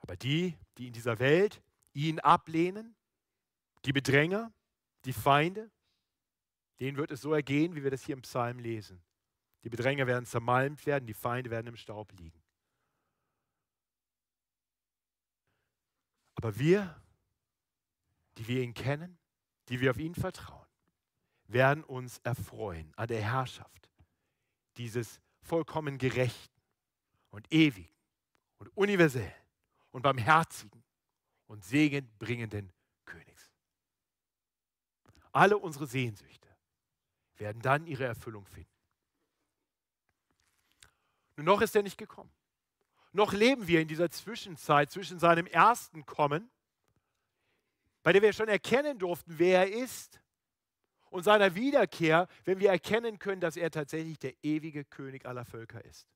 Aber 0.00 0.16
die, 0.16 0.56
die 0.76 0.88
in 0.88 0.92
dieser 0.92 1.18
Welt 1.18 1.62
ihn 1.92 2.20
ablehnen, 2.20 2.94
die 3.84 3.92
Bedränger, 3.92 4.52
die 5.04 5.12
Feinde, 5.12 5.70
denen 6.80 6.96
wird 6.96 7.10
es 7.10 7.22
so 7.22 7.32
ergehen, 7.32 7.74
wie 7.74 7.82
wir 7.82 7.90
das 7.90 8.02
hier 8.02 8.14
im 8.14 8.22
Psalm 8.22 8.58
lesen. 8.58 9.02
Die 9.66 9.68
Bedränger 9.68 10.06
werden 10.06 10.26
zermalmt 10.26 10.86
werden, 10.86 11.08
die 11.08 11.12
Feinde 11.12 11.50
werden 11.50 11.66
im 11.66 11.76
Staub 11.76 12.12
liegen. 12.12 12.40
Aber 16.36 16.56
wir, 16.56 17.02
die 18.38 18.46
wir 18.46 18.62
ihn 18.62 18.74
kennen, 18.74 19.18
die 19.68 19.80
wir 19.80 19.90
auf 19.90 19.98
ihn 19.98 20.14
vertrauen, 20.14 20.68
werden 21.48 21.82
uns 21.82 22.18
erfreuen 22.18 22.94
an 22.94 23.08
der 23.08 23.20
Herrschaft 23.20 23.90
dieses 24.76 25.20
vollkommen 25.40 25.98
gerechten 25.98 26.62
und 27.30 27.52
ewigen 27.52 27.92
und 28.58 28.68
universellen 28.76 29.34
und 29.90 30.02
barmherzigen 30.02 30.84
und 31.48 31.64
segenbringenden 31.64 32.72
Königs. 33.04 33.50
Alle 35.32 35.58
unsere 35.58 35.88
Sehnsüchte 35.88 36.56
werden 37.34 37.60
dann 37.62 37.88
ihre 37.88 38.04
Erfüllung 38.04 38.46
finden. 38.46 38.75
Noch 41.36 41.60
ist 41.60 41.76
er 41.76 41.82
nicht 41.82 41.98
gekommen. 41.98 42.30
Noch 43.12 43.32
leben 43.32 43.66
wir 43.66 43.80
in 43.80 43.88
dieser 43.88 44.10
Zwischenzeit 44.10 44.90
zwischen 44.90 45.18
seinem 45.18 45.46
ersten 45.46 46.06
Kommen, 46.06 46.50
bei 48.02 48.12
der 48.12 48.22
wir 48.22 48.32
schon 48.32 48.48
erkennen 48.48 48.98
durften, 48.98 49.38
wer 49.38 49.60
er 49.60 49.82
ist, 49.82 50.20
und 51.10 51.22
seiner 51.22 51.54
Wiederkehr, 51.54 52.28
wenn 52.44 52.58
wir 52.58 52.70
erkennen 52.70 53.18
können, 53.18 53.40
dass 53.40 53.56
er 53.56 53.70
tatsächlich 53.70 54.18
der 54.18 54.34
ewige 54.42 54.84
König 54.84 55.24
aller 55.24 55.44
Völker 55.44 55.84
ist. 55.84 56.06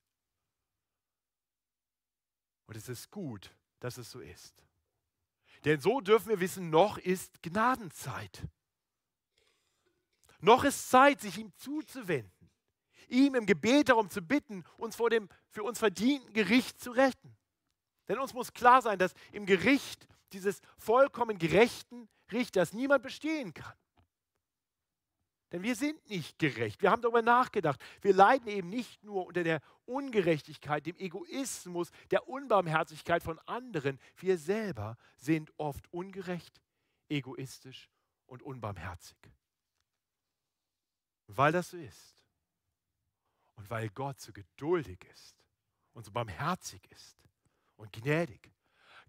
Und 2.66 2.76
es 2.76 2.88
ist 2.88 3.11
gut, 3.11 3.54
dass 3.80 3.98
es 3.98 4.11
so 4.11 4.20
ist. 4.20 4.54
Denn 5.64 5.80
so 5.80 6.00
dürfen 6.00 6.28
wir 6.28 6.40
wissen, 6.40 6.70
noch 6.70 6.98
ist 6.98 7.42
Gnadenzeit. 7.42 8.46
Noch 10.40 10.64
ist 10.64 10.88
Zeit, 10.88 11.20
sich 11.20 11.38
ihm 11.38 11.52
zuzuwenden, 11.56 12.39
ihm 13.11 13.35
im 13.35 13.46
Gebet 13.46 13.88
darum 13.88 14.09
zu 14.09 14.23
bitten, 14.23 14.64
uns 14.77 14.96
vor 14.96 15.11
dem 15.11 15.29
für 15.51 15.62
uns 15.62 15.79
verdienten 15.79 16.33
Gericht 16.33 16.81
zu 16.81 16.92
retten. 16.92 17.37
Denn 18.09 18.18
uns 18.18 18.35
muss 18.35 18.53
klar 18.53 18.83
sein, 18.83 18.99
dass 18.99 19.14
im 19.33 19.46
Gericht 19.46 20.07
dieses 20.33 20.61
vollkommen 20.79 21.38
gerechten 21.38 22.09
Richters 22.33 22.73
niemand 22.73 23.03
bestehen 23.03 23.53
kann. 23.53 23.75
Denn 25.53 25.62
wir 25.64 25.75
sind 25.75 26.09
nicht 26.09 26.38
gerecht. 26.38 26.81
Wir 26.81 26.92
haben 26.92 27.03
darüber 27.03 27.23
nachgedacht. 27.23 27.81
Wir 28.03 28.14
leiden 28.14 28.46
eben 28.46 28.68
nicht 28.68 29.03
nur 29.03 29.27
unter 29.27 29.42
der 29.42 29.61
Ungerechtigkeit, 29.85 30.87
dem 30.87 30.96
Egoismus, 30.96 31.90
der 32.12 32.29
Unbarmherzigkeit 32.29 33.25
von 33.25 33.40
anderen. 33.46 33.99
Wir 34.16 34.38
selber 34.38 34.96
sind 35.16 35.53
oft 35.57 35.92
ungerecht, 35.92 36.61
egoistisch 37.09 37.90
und 38.27 38.42
unbarmherzig. 38.42 39.16
weil 41.27 41.53
das 41.53 41.70
so 41.70 41.77
ist 41.77 42.19
und 43.61 43.68
weil 43.68 43.90
Gott 43.90 44.18
so 44.18 44.33
geduldig 44.33 45.05
ist 45.12 45.37
und 45.92 46.07
so 46.07 46.11
barmherzig 46.11 46.81
ist 46.92 47.18
und 47.77 47.92
gnädig, 47.92 48.51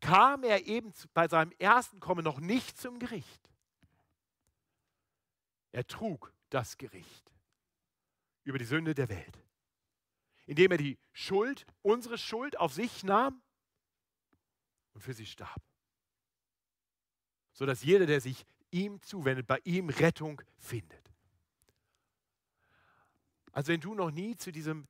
kam 0.01 0.43
er 0.43 0.67
eben 0.67 0.93
bei 1.13 1.29
seinem 1.29 1.53
ersten 1.57 2.01
Kommen 2.01 2.25
noch 2.25 2.41
nicht 2.41 2.77
zum 2.77 2.99
Gericht. 2.99 3.49
Er 5.71 5.87
trug 5.87 6.33
das 6.49 6.77
Gericht 6.77 7.31
über 8.43 8.57
die 8.57 8.65
Sünde 8.65 8.93
der 8.93 9.07
Welt, 9.07 9.39
indem 10.47 10.71
er 10.71 10.77
die 10.77 10.99
Schuld, 11.13 11.65
unsere 11.81 12.17
Schuld 12.17 12.59
auf 12.59 12.73
sich 12.73 13.05
nahm 13.05 13.41
und 14.93 14.99
für 14.99 15.13
sie 15.13 15.27
starb. 15.27 15.61
Sodass 17.53 17.83
jeder, 17.83 18.05
der 18.05 18.19
sich 18.19 18.45
ihm 18.69 19.01
zuwendet, 19.01 19.47
bei 19.47 19.61
ihm 19.63 19.87
Rettung 19.87 20.41
findet. 20.57 21.00
Also 23.51 23.71
wenn 23.71 23.81
du 23.81 23.93
noch 23.93 24.11
nie 24.11 24.35
zu 24.35 24.51
diesem 24.51 24.87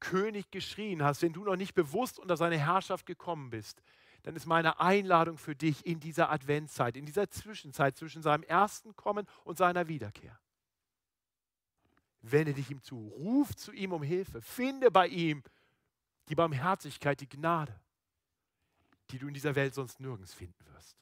König 0.00 0.50
geschrien 0.50 1.02
hast, 1.02 1.22
wenn 1.22 1.32
du 1.32 1.44
noch 1.44 1.56
nicht 1.56 1.74
bewusst 1.74 2.18
unter 2.18 2.36
seine 2.36 2.58
Herrschaft 2.58 3.06
gekommen 3.06 3.50
bist, 3.50 3.82
dann 4.22 4.36
ist 4.36 4.46
meine 4.46 4.80
Einladung 4.80 5.38
für 5.38 5.54
dich 5.54 5.84
in 5.86 6.00
dieser 6.00 6.30
Adventszeit, 6.30 6.96
in 6.96 7.06
dieser 7.06 7.30
Zwischenzeit 7.30 7.96
zwischen 7.96 8.22
seinem 8.22 8.42
ersten 8.42 8.96
Kommen 8.96 9.26
und 9.44 9.58
seiner 9.58 9.86
Wiederkehr. 9.88 10.38
Wende 12.22 12.54
dich 12.54 12.70
ihm 12.70 12.82
zu, 12.82 13.08
ruf 13.08 13.54
zu 13.54 13.72
ihm 13.72 13.92
um 13.92 14.02
Hilfe, 14.02 14.40
finde 14.40 14.90
bei 14.90 15.08
ihm 15.08 15.42
die 16.28 16.34
Barmherzigkeit, 16.34 17.20
die 17.20 17.28
Gnade, 17.28 17.78
die 19.10 19.18
du 19.18 19.28
in 19.28 19.34
dieser 19.34 19.54
Welt 19.54 19.74
sonst 19.74 20.00
nirgends 20.00 20.32
finden 20.32 20.64
wirst. 20.72 20.96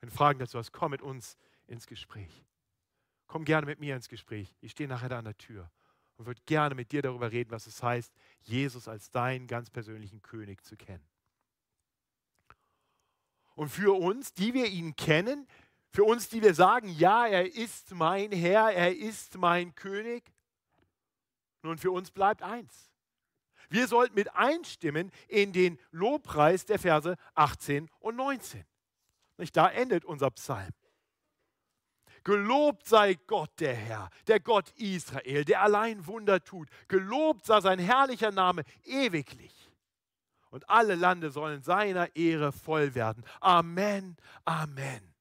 Wenn 0.00 0.10
Fragen 0.10 0.38
dazu 0.38 0.58
hast, 0.58 0.72
komm 0.72 0.90
mit 0.90 1.00
uns 1.02 1.38
ins 1.66 1.86
Gespräch. 1.86 2.44
Komm 3.30 3.44
gerne 3.44 3.64
mit 3.64 3.78
mir 3.78 3.94
ins 3.94 4.08
Gespräch. 4.08 4.52
Ich 4.60 4.72
stehe 4.72 4.88
nachher 4.88 5.08
da 5.08 5.20
an 5.20 5.24
der 5.24 5.38
Tür 5.38 5.70
und 6.16 6.26
würde 6.26 6.40
gerne 6.46 6.74
mit 6.74 6.90
dir 6.90 7.00
darüber 7.00 7.30
reden, 7.30 7.52
was 7.52 7.68
es 7.68 7.80
heißt, 7.80 8.12
Jesus 8.40 8.88
als 8.88 9.12
deinen 9.12 9.46
ganz 9.46 9.70
persönlichen 9.70 10.20
König 10.20 10.64
zu 10.64 10.76
kennen. 10.76 11.08
Und 13.54 13.68
für 13.68 13.96
uns, 13.96 14.34
die 14.34 14.52
wir 14.52 14.66
ihn 14.66 14.96
kennen, 14.96 15.46
für 15.92 16.02
uns, 16.02 16.28
die 16.28 16.42
wir 16.42 16.54
sagen, 16.54 16.88
ja, 16.88 17.24
er 17.24 17.54
ist 17.54 17.94
mein 17.94 18.32
Herr, 18.32 18.72
er 18.72 18.96
ist 18.96 19.38
mein 19.38 19.76
König, 19.76 20.24
nun 21.62 21.78
für 21.78 21.92
uns 21.92 22.10
bleibt 22.10 22.42
eins. 22.42 22.90
Wir 23.68 23.86
sollten 23.86 24.16
mit 24.16 24.34
einstimmen 24.34 25.12
in 25.28 25.52
den 25.52 25.78
Lobpreis 25.92 26.64
der 26.64 26.80
Verse 26.80 27.14
18 27.36 27.88
und 28.00 28.16
19. 28.16 28.64
Da 29.52 29.68
endet 29.70 30.04
unser 30.04 30.32
Psalm. 30.32 30.72
Gelobt 32.24 32.86
sei 32.86 33.14
Gott 33.14 33.50
der 33.60 33.74
Herr, 33.74 34.10
der 34.26 34.40
Gott 34.40 34.70
Israel, 34.76 35.44
der 35.44 35.62
allein 35.62 36.06
Wunder 36.06 36.42
tut. 36.42 36.68
Gelobt 36.88 37.46
sei 37.46 37.60
sein 37.60 37.78
herrlicher 37.78 38.30
Name 38.30 38.64
ewiglich 38.84 39.70
und 40.50 40.68
alle 40.68 40.94
Lande 40.94 41.30
sollen 41.30 41.62
seiner 41.62 42.14
Ehre 42.14 42.52
voll 42.52 42.94
werden. 42.94 43.24
Amen, 43.40 44.16
Amen. 44.44 45.14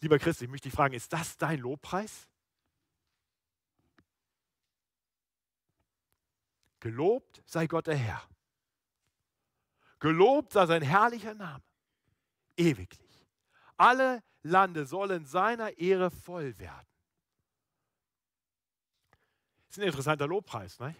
Lieber 0.00 0.18
Christ, 0.18 0.42
ich 0.42 0.48
möchte 0.48 0.68
dich 0.68 0.76
fragen, 0.76 0.94
ist 0.94 1.12
das 1.12 1.36
dein 1.36 1.60
Lobpreis? 1.60 2.28
Gelobt 6.80 7.42
sei 7.44 7.66
Gott 7.66 7.86
der 7.86 7.96
Herr. 7.96 8.22
Gelobt 9.98 10.52
sei 10.52 10.64
sein 10.64 10.82
herrlicher 10.82 11.34
Name. 11.34 11.62
Ewiglich. 12.56 13.26
Alle 13.76 14.22
Lande 14.42 14.86
sollen 14.86 15.26
seiner 15.26 15.78
Ehre 15.78 16.10
voll 16.10 16.58
werden. 16.58 16.86
Das 19.66 19.76
ist 19.76 19.78
ein 19.78 19.86
interessanter 19.86 20.26
Lobpreis, 20.26 20.78
ne? 20.80 20.96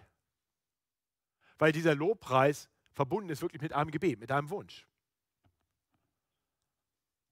Weil 1.57 1.71
dieser 1.71 1.95
Lobpreis 1.95 2.69
verbunden 2.91 3.29
ist 3.29 3.41
wirklich 3.41 3.61
mit 3.61 3.73
einem 3.73 3.91
Gebet, 3.91 4.19
mit 4.19 4.31
einem 4.31 4.49
Wunsch. 4.49 4.87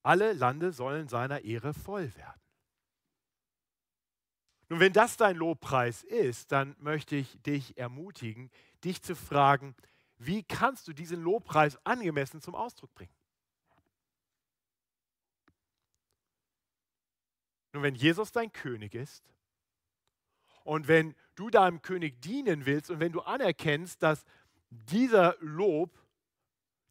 Alle 0.04 0.34
Lande 0.34 0.72
sollen 0.72 1.08
seiner 1.08 1.42
Ehre 1.42 1.74
voll 1.74 2.14
werden. 2.16 2.42
Nun, 4.70 4.80
wenn 4.80 4.94
das 4.94 5.18
dein 5.18 5.36
Lobpreis 5.36 6.04
ist, 6.04 6.52
dann 6.52 6.76
möchte 6.80 7.16
ich 7.16 7.42
dich 7.42 7.78
ermutigen, 7.78 8.52
dich 8.84 9.02
zu 9.02 9.16
fragen, 9.16 9.76
wie 10.18 10.44
kannst 10.44 10.88
du 10.88 10.94
diesen 10.94 11.22
Lobpreis 11.22 11.84
angemessen 11.86 12.42
zum 12.42 12.54
Ausdruck 12.54 12.94
bringen? 12.94 13.14
Nun, 17.74 17.84
wenn 17.84 17.96
Jesus 17.96 18.32
dein 18.32 18.52
König 18.52 18.96
ist 18.96 19.24
und 20.64 20.88
wenn 20.88 21.16
du 21.36 21.50
deinem 21.50 21.82
König 21.82 22.22
dienen 22.22 22.66
willst 22.66 22.90
und 22.90 23.00
wenn 23.00 23.12
du 23.12 23.22
anerkennst, 23.22 24.02
dass 24.02 24.26
dieser 24.70 25.36
Lob, 25.40 25.98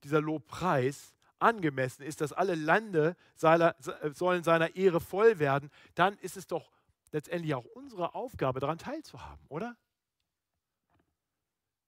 dieser 0.04 0.20
Lobpreis 0.20 1.14
angemessen 1.38 2.02
ist, 2.02 2.20
dass 2.20 2.32
alle 2.32 2.54
Lande 2.54 3.16
seiner, 3.34 3.76
sollen 4.12 4.42
seiner 4.42 4.74
Ehre 4.76 5.00
voll 5.00 5.38
werden, 5.38 5.70
dann 5.94 6.16
ist 6.18 6.36
es 6.36 6.46
doch 6.46 6.70
letztendlich 7.12 7.54
auch 7.54 7.64
unsere 7.64 8.14
Aufgabe, 8.14 8.60
daran 8.60 8.78
teilzuhaben, 8.78 9.44
oder? 9.48 9.76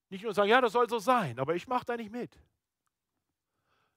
Nicht 0.09 0.25
nur 0.25 0.35
sagen, 0.35 0.51
ja, 0.51 0.61
das 0.61 0.73
soll 0.73 0.89
so 0.89 0.99
sein, 0.99 1.39
aber 1.39 1.55
ich 1.55 1.69
mache 1.69 1.85
da 1.85 1.97
nicht 1.97 2.11
mit. 2.11 2.39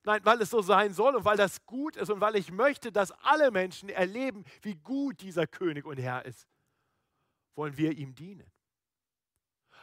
Nein, 0.06 0.22
weil 0.24 0.42
es 0.42 0.50
so 0.50 0.62
sein 0.62 0.94
soll 0.94 1.16
und 1.16 1.24
weil 1.24 1.38
das 1.38 1.66
gut 1.66 1.96
ist 1.96 2.10
und 2.10 2.20
weil 2.20 2.36
ich 2.36 2.52
möchte, 2.52 2.92
dass 2.92 3.12
alle 3.24 3.52
Menschen 3.52 3.88
erleben, 3.90 4.44
wie 4.62 4.76
gut 4.76 5.22
dieser 5.22 5.48
König 5.48 5.86
und 5.86 5.98
Herr 5.98 6.26
ist, 6.26 6.48
wollen 7.56 7.78
wir 7.78 7.92
ihm 7.94 8.14
dienen. 8.14 8.52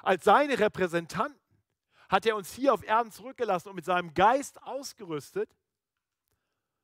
Als 0.02 0.24
seine 0.24 0.58
Repräsentanten 0.58 1.38
hat 2.08 2.26
er 2.26 2.36
uns 2.36 2.52
hier 2.52 2.74
auf 2.74 2.82
Erden 2.82 3.12
zurückgelassen 3.12 3.68
und 3.70 3.76
mit 3.76 3.84
seinem 3.84 4.12
Geist 4.12 4.62
ausgerüstet. 4.62 5.56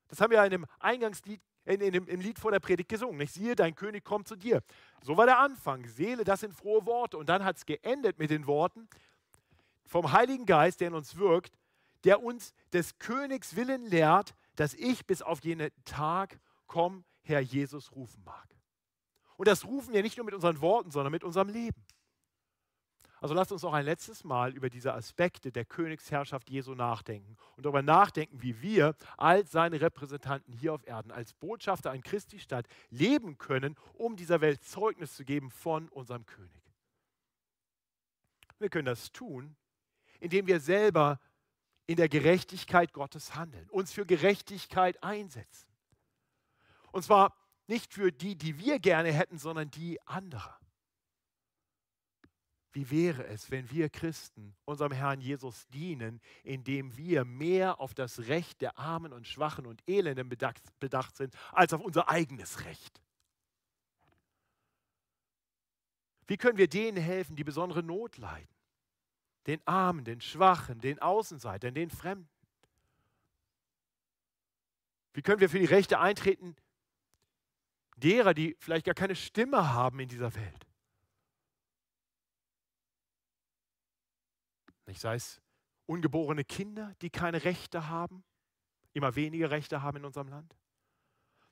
Das 0.08 0.20
haben 0.20 0.30
wir 0.30 0.42
in 0.44 0.50
dem 0.50 0.66
Eingangslied, 0.78 1.42
in, 1.64 1.80
in 1.80 1.94
im 1.94 2.20
Lied 2.20 2.38
vor 2.38 2.52
der 2.52 2.60
Predigt 2.60 2.88
gesungen. 2.88 3.18
Nicht? 3.18 3.34
Siehe, 3.34 3.56
dein 3.56 3.74
König 3.74 4.04
kommt 4.04 4.28
zu 4.28 4.36
dir. 4.36 4.62
So 5.02 5.16
war 5.16 5.26
der 5.26 5.38
Anfang. 5.38 5.84
Seele, 5.86 6.22
das 6.22 6.40
sind 6.40 6.54
frohe 6.54 6.86
Worte. 6.86 7.18
Und 7.18 7.28
dann 7.28 7.44
hat 7.44 7.56
es 7.56 7.66
geendet 7.66 8.18
mit 8.18 8.30
den 8.30 8.46
Worten 8.46 8.88
vom 9.84 10.12
Heiligen 10.12 10.46
Geist, 10.46 10.80
der 10.80 10.88
in 10.88 10.94
uns 10.94 11.16
wirkt, 11.16 11.58
der 12.06 12.22
uns 12.22 12.54
des 12.72 12.98
Königs 12.98 13.56
Willen 13.56 13.84
lehrt, 13.84 14.34
dass 14.54 14.74
ich 14.74 15.06
bis 15.06 15.22
auf 15.22 15.42
jenen 15.44 15.70
Tag 15.84 16.38
komm, 16.66 17.04
Herr 17.20 17.40
Jesus 17.40 17.92
rufen 17.92 18.22
mag. 18.24 18.48
Und 19.36 19.48
das 19.48 19.64
rufen 19.66 19.92
wir 19.92 20.02
nicht 20.02 20.16
nur 20.16 20.24
mit 20.24 20.34
unseren 20.34 20.60
Worten, 20.60 20.92
sondern 20.92 21.10
mit 21.10 21.24
unserem 21.24 21.48
Leben. 21.48 21.84
Also 23.20 23.34
lasst 23.34 23.50
uns 23.50 23.62
noch 23.62 23.72
ein 23.72 23.84
letztes 23.84 24.22
Mal 24.22 24.54
über 24.54 24.70
diese 24.70 24.94
Aspekte 24.94 25.50
der 25.50 25.64
Königsherrschaft 25.64 26.48
Jesu 26.48 26.74
nachdenken 26.74 27.36
und 27.56 27.64
darüber 27.64 27.82
nachdenken, 27.82 28.40
wie 28.40 28.62
wir 28.62 28.94
als 29.16 29.50
seine 29.50 29.80
Repräsentanten 29.80 30.54
hier 30.54 30.74
auf 30.74 30.86
Erden, 30.86 31.10
als 31.10 31.32
Botschafter 31.34 31.90
an 31.90 32.02
Christi 32.02 32.38
Stadt 32.38 32.66
leben 32.90 33.36
können, 33.36 33.74
um 33.94 34.14
dieser 34.14 34.40
Welt 34.40 34.62
Zeugnis 34.62 35.16
zu 35.16 35.24
geben 35.24 35.50
von 35.50 35.88
unserem 35.88 36.24
König. 36.24 36.62
Wir 38.60 38.68
können 38.68 38.86
das 38.86 39.10
tun, 39.10 39.56
indem 40.20 40.46
wir 40.46 40.60
selber 40.60 41.18
in 41.86 41.96
der 41.96 42.08
Gerechtigkeit 42.08 42.92
Gottes 42.92 43.34
handeln, 43.34 43.68
uns 43.70 43.92
für 43.92 44.06
Gerechtigkeit 44.06 45.02
einsetzen. 45.02 45.68
Und 46.92 47.02
zwar 47.02 47.34
nicht 47.66 47.92
für 47.92 48.12
die, 48.12 48.36
die 48.36 48.58
wir 48.58 48.78
gerne 48.78 49.12
hätten, 49.12 49.38
sondern 49.38 49.70
die 49.70 50.00
anderer. 50.06 50.58
Wie 52.72 52.90
wäre 52.90 53.26
es, 53.26 53.50
wenn 53.50 53.70
wir 53.70 53.88
Christen 53.88 54.54
unserem 54.66 54.92
Herrn 54.92 55.20
Jesus 55.20 55.66
dienen, 55.68 56.20
indem 56.44 56.94
wir 56.96 57.24
mehr 57.24 57.80
auf 57.80 57.94
das 57.94 58.26
Recht 58.28 58.60
der 58.60 58.78
Armen 58.78 59.14
und 59.14 59.26
Schwachen 59.26 59.64
und 59.64 59.82
Elenden 59.88 60.28
bedacht, 60.28 60.62
bedacht 60.78 61.16
sind, 61.16 61.34
als 61.52 61.72
auf 61.72 61.80
unser 61.80 62.10
eigenes 62.10 62.64
Recht? 62.66 63.00
Wie 66.26 66.36
können 66.36 66.58
wir 66.58 66.68
denen 66.68 66.98
helfen, 66.98 67.36
die 67.36 67.44
besondere 67.44 67.82
Not 67.82 68.18
leiden? 68.18 68.55
Den 69.46 69.60
Armen, 69.66 70.04
den 70.04 70.20
Schwachen, 70.20 70.80
den 70.80 70.98
Außenseitern, 70.98 71.74
den 71.74 71.90
Fremden? 71.90 72.28
Wie 75.12 75.22
können 75.22 75.40
wir 75.40 75.48
für 75.48 75.58
die 75.58 75.64
Rechte 75.64 75.98
eintreten 75.98 76.56
derer, 77.96 78.34
die 78.34 78.56
vielleicht 78.58 78.84
gar 78.84 78.94
keine 78.94 79.16
Stimme 79.16 79.72
haben 79.72 79.98
in 80.00 80.08
dieser 80.08 80.34
Welt? 80.34 80.66
Nicht? 84.86 85.00
Sei 85.00 85.14
es 85.14 85.40
ungeborene 85.86 86.44
Kinder, 86.44 86.94
die 87.00 87.10
keine 87.10 87.44
Rechte 87.44 87.88
haben, 87.88 88.24
immer 88.92 89.14
weniger 89.14 89.50
Rechte 89.50 89.82
haben 89.82 89.98
in 89.98 90.04
unserem 90.04 90.28
Land. 90.28 90.56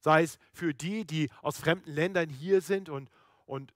Sei 0.00 0.22
es 0.22 0.38
für 0.52 0.74
die, 0.74 1.06
die 1.06 1.30
aus 1.40 1.58
fremden 1.58 1.90
Ländern 1.90 2.28
hier 2.28 2.60
sind 2.60 2.88
und, 2.88 3.10
und 3.46 3.72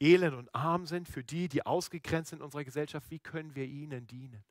elend 0.00 0.34
und 0.34 0.54
arm 0.54 0.86
sind, 0.86 1.08
für 1.08 1.24
die, 1.24 1.48
die 1.48 1.64
ausgegrenzt 1.64 2.30
sind 2.30 2.38
in 2.38 2.44
unserer 2.44 2.64
Gesellschaft, 2.64 3.10
wie 3.10 3.18
können 3.18 3.54
wir 3.54 3.64
ihnen 3.64 4.06
dienen? 4.06 4.44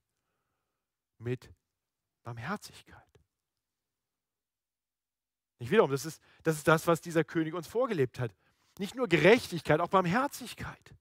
Mit 1.18 1.52
Barmherzigkeit. 2.24 3.02
Nicht 5.60 5.72
wiederum, 5.72 5.92
das 5.92 6.06
ist, 6.06 6.22
das 6.44 6.58
ist 6.58 6.68
das, 6.68 6.88
was 6.88 7.02
dieser 7.02 7.24
König 7.24 7.54
uns 7.54 7.68
vorgelebt 7.68 8.20
hat. 8.20 8.34
Nicht 8.80 8.96
nur 8.96 9.08
Gerechtigkeit, 9.08 9.80
auch 9.80 9.90
Barmherzigkeit. 9.90 10.96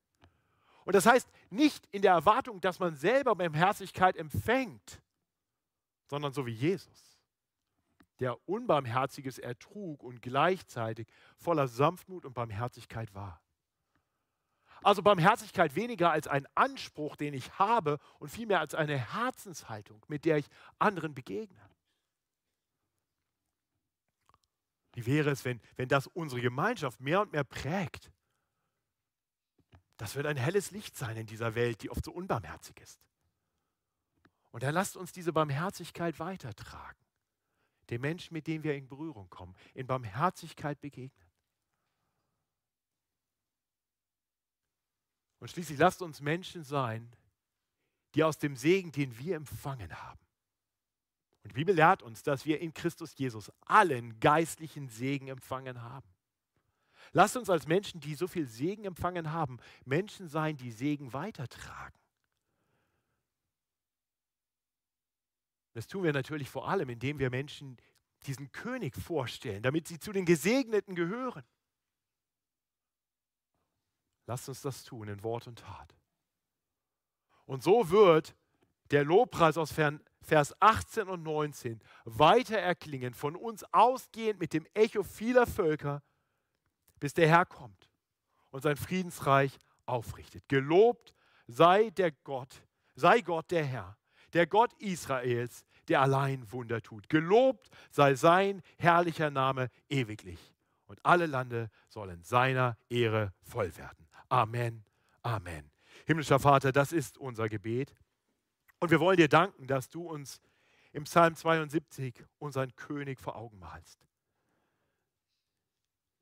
Und 0.84 0.94
das 0.94 1.06
heißt 1.06 1.28
nicht 1.50 1.86
in 1.90 2.02
der 2.02 2.12
Erwartung, 2.12 2.60
dass 2.60 2.78
man 2.78 2.96
selber 2.96 3.34
Barmherzigkeit 3.34 4.16
empfängt, 4.16 5.00
sondern 6.08 6.32
so 6.32 6.46
wie 6.46 6.52
Jesus, 6.52 7.18
der 8.20 8.36
Unbarmherziges 8.48 9.38
ertrug 9.38 10.02
und 10.02 10.22
gleichzeitig 10.22 11.08
voller 11.36 11.68
Sanftmut 11.68 12.24
und 12.24 12.34
Barmherzigkeit 12.34 13.14
war. 13.14 13.42
Also 14.82 15.02
Barmherzigkeit 15.02 15.76
weniger 15.76 16.10
als 16.10 16.26
ein 16.26 16.46
Anspruch, 16.54 17.16
den 17.16 17.34
ich 17.34 17.58
habe, 17.58 17.98
und 18.18 18.28
vielmehr 18.28 18.60
als 18.60 18.74
eine 18.74 18.98
Herzenshaltung, 18.98 20.04
mit 20.08 20.24
der 20.24 20.38
ich 20.38 20.46
anderen 20.78 21.14
begegne. 21.14 21.60
Wie 24.94 25.06
wäre 25.06 25.30
es, 25.30 25.44
wenn, 25.44 25.60
wenn 25.76 25.88
das 25.88 26.06
unsere 26.06 26.40
Gemeinschaft 26.40 27.00
mehr 27.00 27.20
und 27.20 27.32
mehr 27.32 27.44
prägt? 27.44 28.12
Das 29.96 30.16
wird 30.16 30.26
ein 30.26 30.36
helles 30.36 30.70
Licht 30.70 30.96
sein 30.96 31.16
in 31.16 31.26
dieser 31.26 31.54
Welt, 31.54 31.82
die 31.82 31.90
oft 31.90 32.04
so 32.04 32.12
unbarmherzig 32.12 32.78
ist. 32.80 33.00
Und 34.50 34.62
dann 34.62 34.74
lasst 34.74 34.96
uns 34.96 35.12
diese 35.12 35.32
Barmherzigkeit 35.32 36.18
weitertragen. 36.18 36.98
Den 37.88 38.00
Menschen, 38.00 38.34
mit 38.34 38.46
denen 38.46 38.64
wir 38.64 38.74
in 38.74 38.86
Berührung 38.86 39.30
kommen, 39.30 39.54
in 39.74 39.86
Barmherzigkeit 39.86 40.80
begegnen. 40.80 41.21
Und 45.42 45.48
schließlich 45.48 45.76
lasst 45.76 46.02
uns 46.02 46.20
Menschen 46.20 46.62
sein, 46.62 47.10
die 48.14 48.22
aus 48.22 48.38
dem 48.38 48.54
Segen, 48.54 48.92
den 48.92 49.18
wir 49.18 49.34
empfangen 49.34 49.92
haben. 50.00 50.20
Und 51.42 51.50
die 51.50 51.54
Bibel 51.56 51.74
lehrt 51.74 52.00
uns, 52.00 52.22
dass 52.22 52.46
wir 52.46 52.60
in 52.60 52.72
Christus 52.72 53.18
Jesus 53.18 53.50
allen 53.62 54.20
geistlichen 54.20 54.88
Segen 54.88 55.26
empfangen 55.26 55.82
haben. 55.82 56.08
Lasst 57.10 57.36
uns 57.36 57.50
als 57.50 57.66
Menschen, 57.66 57.98
die 58.00 58.14
so 58.14 58.28
viel 58.28 58.46
Segen 58.46 58.84
empfangen 58.84 59.32
haben, 59.32 59.58
Menschen 59.84 60.28
sein, 60.28 60.56
die 60.56 60.70
Segen 60.70 61.12
weitertragen. 61.12 61.98
Das 65.72 65.88
tun 65.88 66.04
wir 66.04 66.12
natürlich 66.12 66.50
vor 66.50 66.68
allem, 66.68 66.88
indem 66.88 67.18
wir 67.18 67.30
Menschen 67.30 67.78
diesen 68.26 68.52
König 68.52 68.94
vorstellen, 68.94 69.64
damit 69.64 69.88
sie 69.88 69.98
zu 69.98 70.12
den 70.12 70.24
Gesegneten 70.24 70.94
gehören. 70.94 71.42
Lasst 74.26 74.48
uns 74.48 74.62
das 74.62 74.84
tun 74.84 75.08
in 75.08 75.22
Wort 75.22 75.46
und 75.46 75.58
Tat. 75.60 75.96
Und 77.44 77.62
so 77.62 77.90
wird 77.90 78.34
der 78.90 79.04
Lobpreis 79.04 79.56
aus 79.56 79.72
Vers 79.72 80.54
18 80.60 81.08
und 81.08 81.22
19 81.22 81.80
weiter 82.04 82.58
erklingen, 82.58 83.14
von 83.14 83.36
uns 83.36 83.64
ausgehend 83.72 84.38
mit 84.38 84.52
dem 84.52 84.66
Echo 84.74 85.02
vieler 85.02 85.46
Völker 85.46 86.02
bis 87.00 87.14
der 87.14 87.28
Herr 87.28 87.46
kommt 87.46 87.90
und 88.50 88.62
sein 88.62 88.76
Friedensreich 88.76 89.58
aufrichtet. 89.86 90.48
Gelobt 90.48 91.14
sei 91.48 91.90
der 91.90 92.12
Gott, 92.12 92.62
sei 92.94 93.22
Gott 93.22 93.50
der 93.50 93.64
Herr, 93.64 93.96
der 94.32 94.46
Gott 94.46 94.72
Israels, 94.74 95.64
der 95.88 96.00
allein 96.00 96.50
Wunder 96.52 96.80
tut. 96.80 97.08
Gelobt 97.08 97.68
sei 97.90 98.14
sein 98.14 98.62
herrlicher 98.78 99.30
Name 99.30 99.68
ewiglich. 99.88 100.54
Und 100.86 101.04
alle 101.04 101.26
Lande 101.26 101.70
sollen 101.88 102.22
seiner 102.22 102.76
Ehre 102.88 103.32
voll 103.42 103.76
werden. 103.76 104.06
Amen. 104.32 104.82
Amen. 105.20 105.70
Himmlischer 106.06 106.40
Vater, 106.40 106.72
das 106.72 106.90
ist 106.92 107.18
unser 107.18 107.50
Gebet. 107.50 107.94
Und 108.80 108.90
wir 108.90 108.98
wollen 108.98 109.18
dir 109.18 109.28
danken, 109.28 109.66
dass 109.66 109.90
du 109.90 110.08
uns 110.08 110.40
im 110.92 111.04
Psalm 111.04 111.36
72 111.36 112.24
unseren 112.38 112.74
König 112.74 113.20
vor 113.20 113.36
Augen 113.36 113.58
malst. 113.58 113.98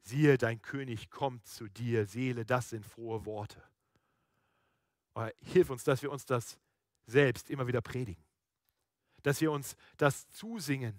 Siehe, 0.02 0.38
dein 0.38 0.60
König 0.60 1.08
kommt 1.10 1.46
zu 1.46 1.68
dir, 1.68 2.04
Seele, 2.04 2.44
das 2.44 2.70
sind 2.70 2.84
frohe 2.84 3.24
Worte. 3.26 3.62
Aber 5.14 5.32
hilf 5.40 5.70
uns, 5.70 5.84
dass 5.84 6.02
wir 6.02 6.10
uns 6.10 6.24
das 6.24 6.58
selbst 7.06 7.48
immer 7.48 7.68
wieder 7.68 7.80
predigen. 7.80 8.24
Dass 9.22 9.40
wir 9.40 9.52
uns 9.52 9.76
das 9.98 10.28
zusingen 10.30 10.98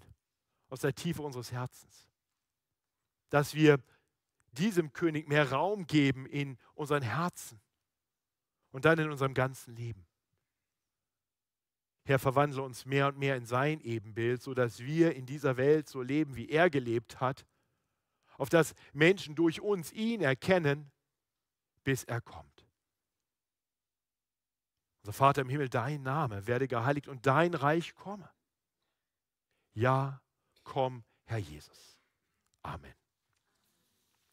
aus 0.70 0.80
der 0.80 0.96
Tiefe 0.96 1.24
unseres 1.24 1.52
Herzens. 1.52 2.08
Dass 3.30 3.54
wir 3.54 3.84
diesem 4.52 4.94
König 4.94 5.28
mehr 5.28 5.52
Raum 5.52 5.88
geben 5.88 6.26
in 6.26 6.58
unseren 6.74 7.02
Herzen 7.02 7.62
und 8.72 8.86
dann 8.86 9.00
in 9.00 9.10
unserem 9.10 9.34
ganzen 9.34 9.76
Leben. 9.76 10.06
Herr, 12.04 12.20
verwandle 12.20 12.62
uns 12.62 12.86
mehr 12.86 13.08
und 13.08 13.18
mehr 13.18 13.36
in 13.36 13.46
sein 13.46 13.80
Ebenbild, 13.82 14.42
sodass 14.42 14.80
wir 14.80 15.16
in 15.16 15.26
dieser 15.26 15.58
Welt 15.58 15.88
so 15.88 16.02
leben, 16.02 16.36
wie 16.36 16.50
er 16.50 16.70
gelebt 16.70 17.22
hat, 17.22 17.46
auf 18.38 18.50
dass 18.50 18.74
Menschen 18.92 19.36
durch 19.36 19.62
uns 19.62 19.92
ihn 19.94 20.22
erkennen, 20.22 20.92
bis 21.84 22.04
er 22.04 22.22
kommt. 22.22 22.66
Unser 25.04 25.14
Vater 25.14 25.42
im 25.42 25.50
Himmel, 25.50 25.70
dein 25.70 26.04
Name 26.04 26.48
werde 26.48 26.68
geheiligt 26.68 27.08
und 27.08 27.26
dein 27.26 27.54
Reich 27.54 27.96
komme. 27.96 28.30
Ja, 29.74 30.22
komm, 30.64 31.04
Herr 31.26 31.40
Jesus. 31.40 32.00
Amen. 32.62 33.01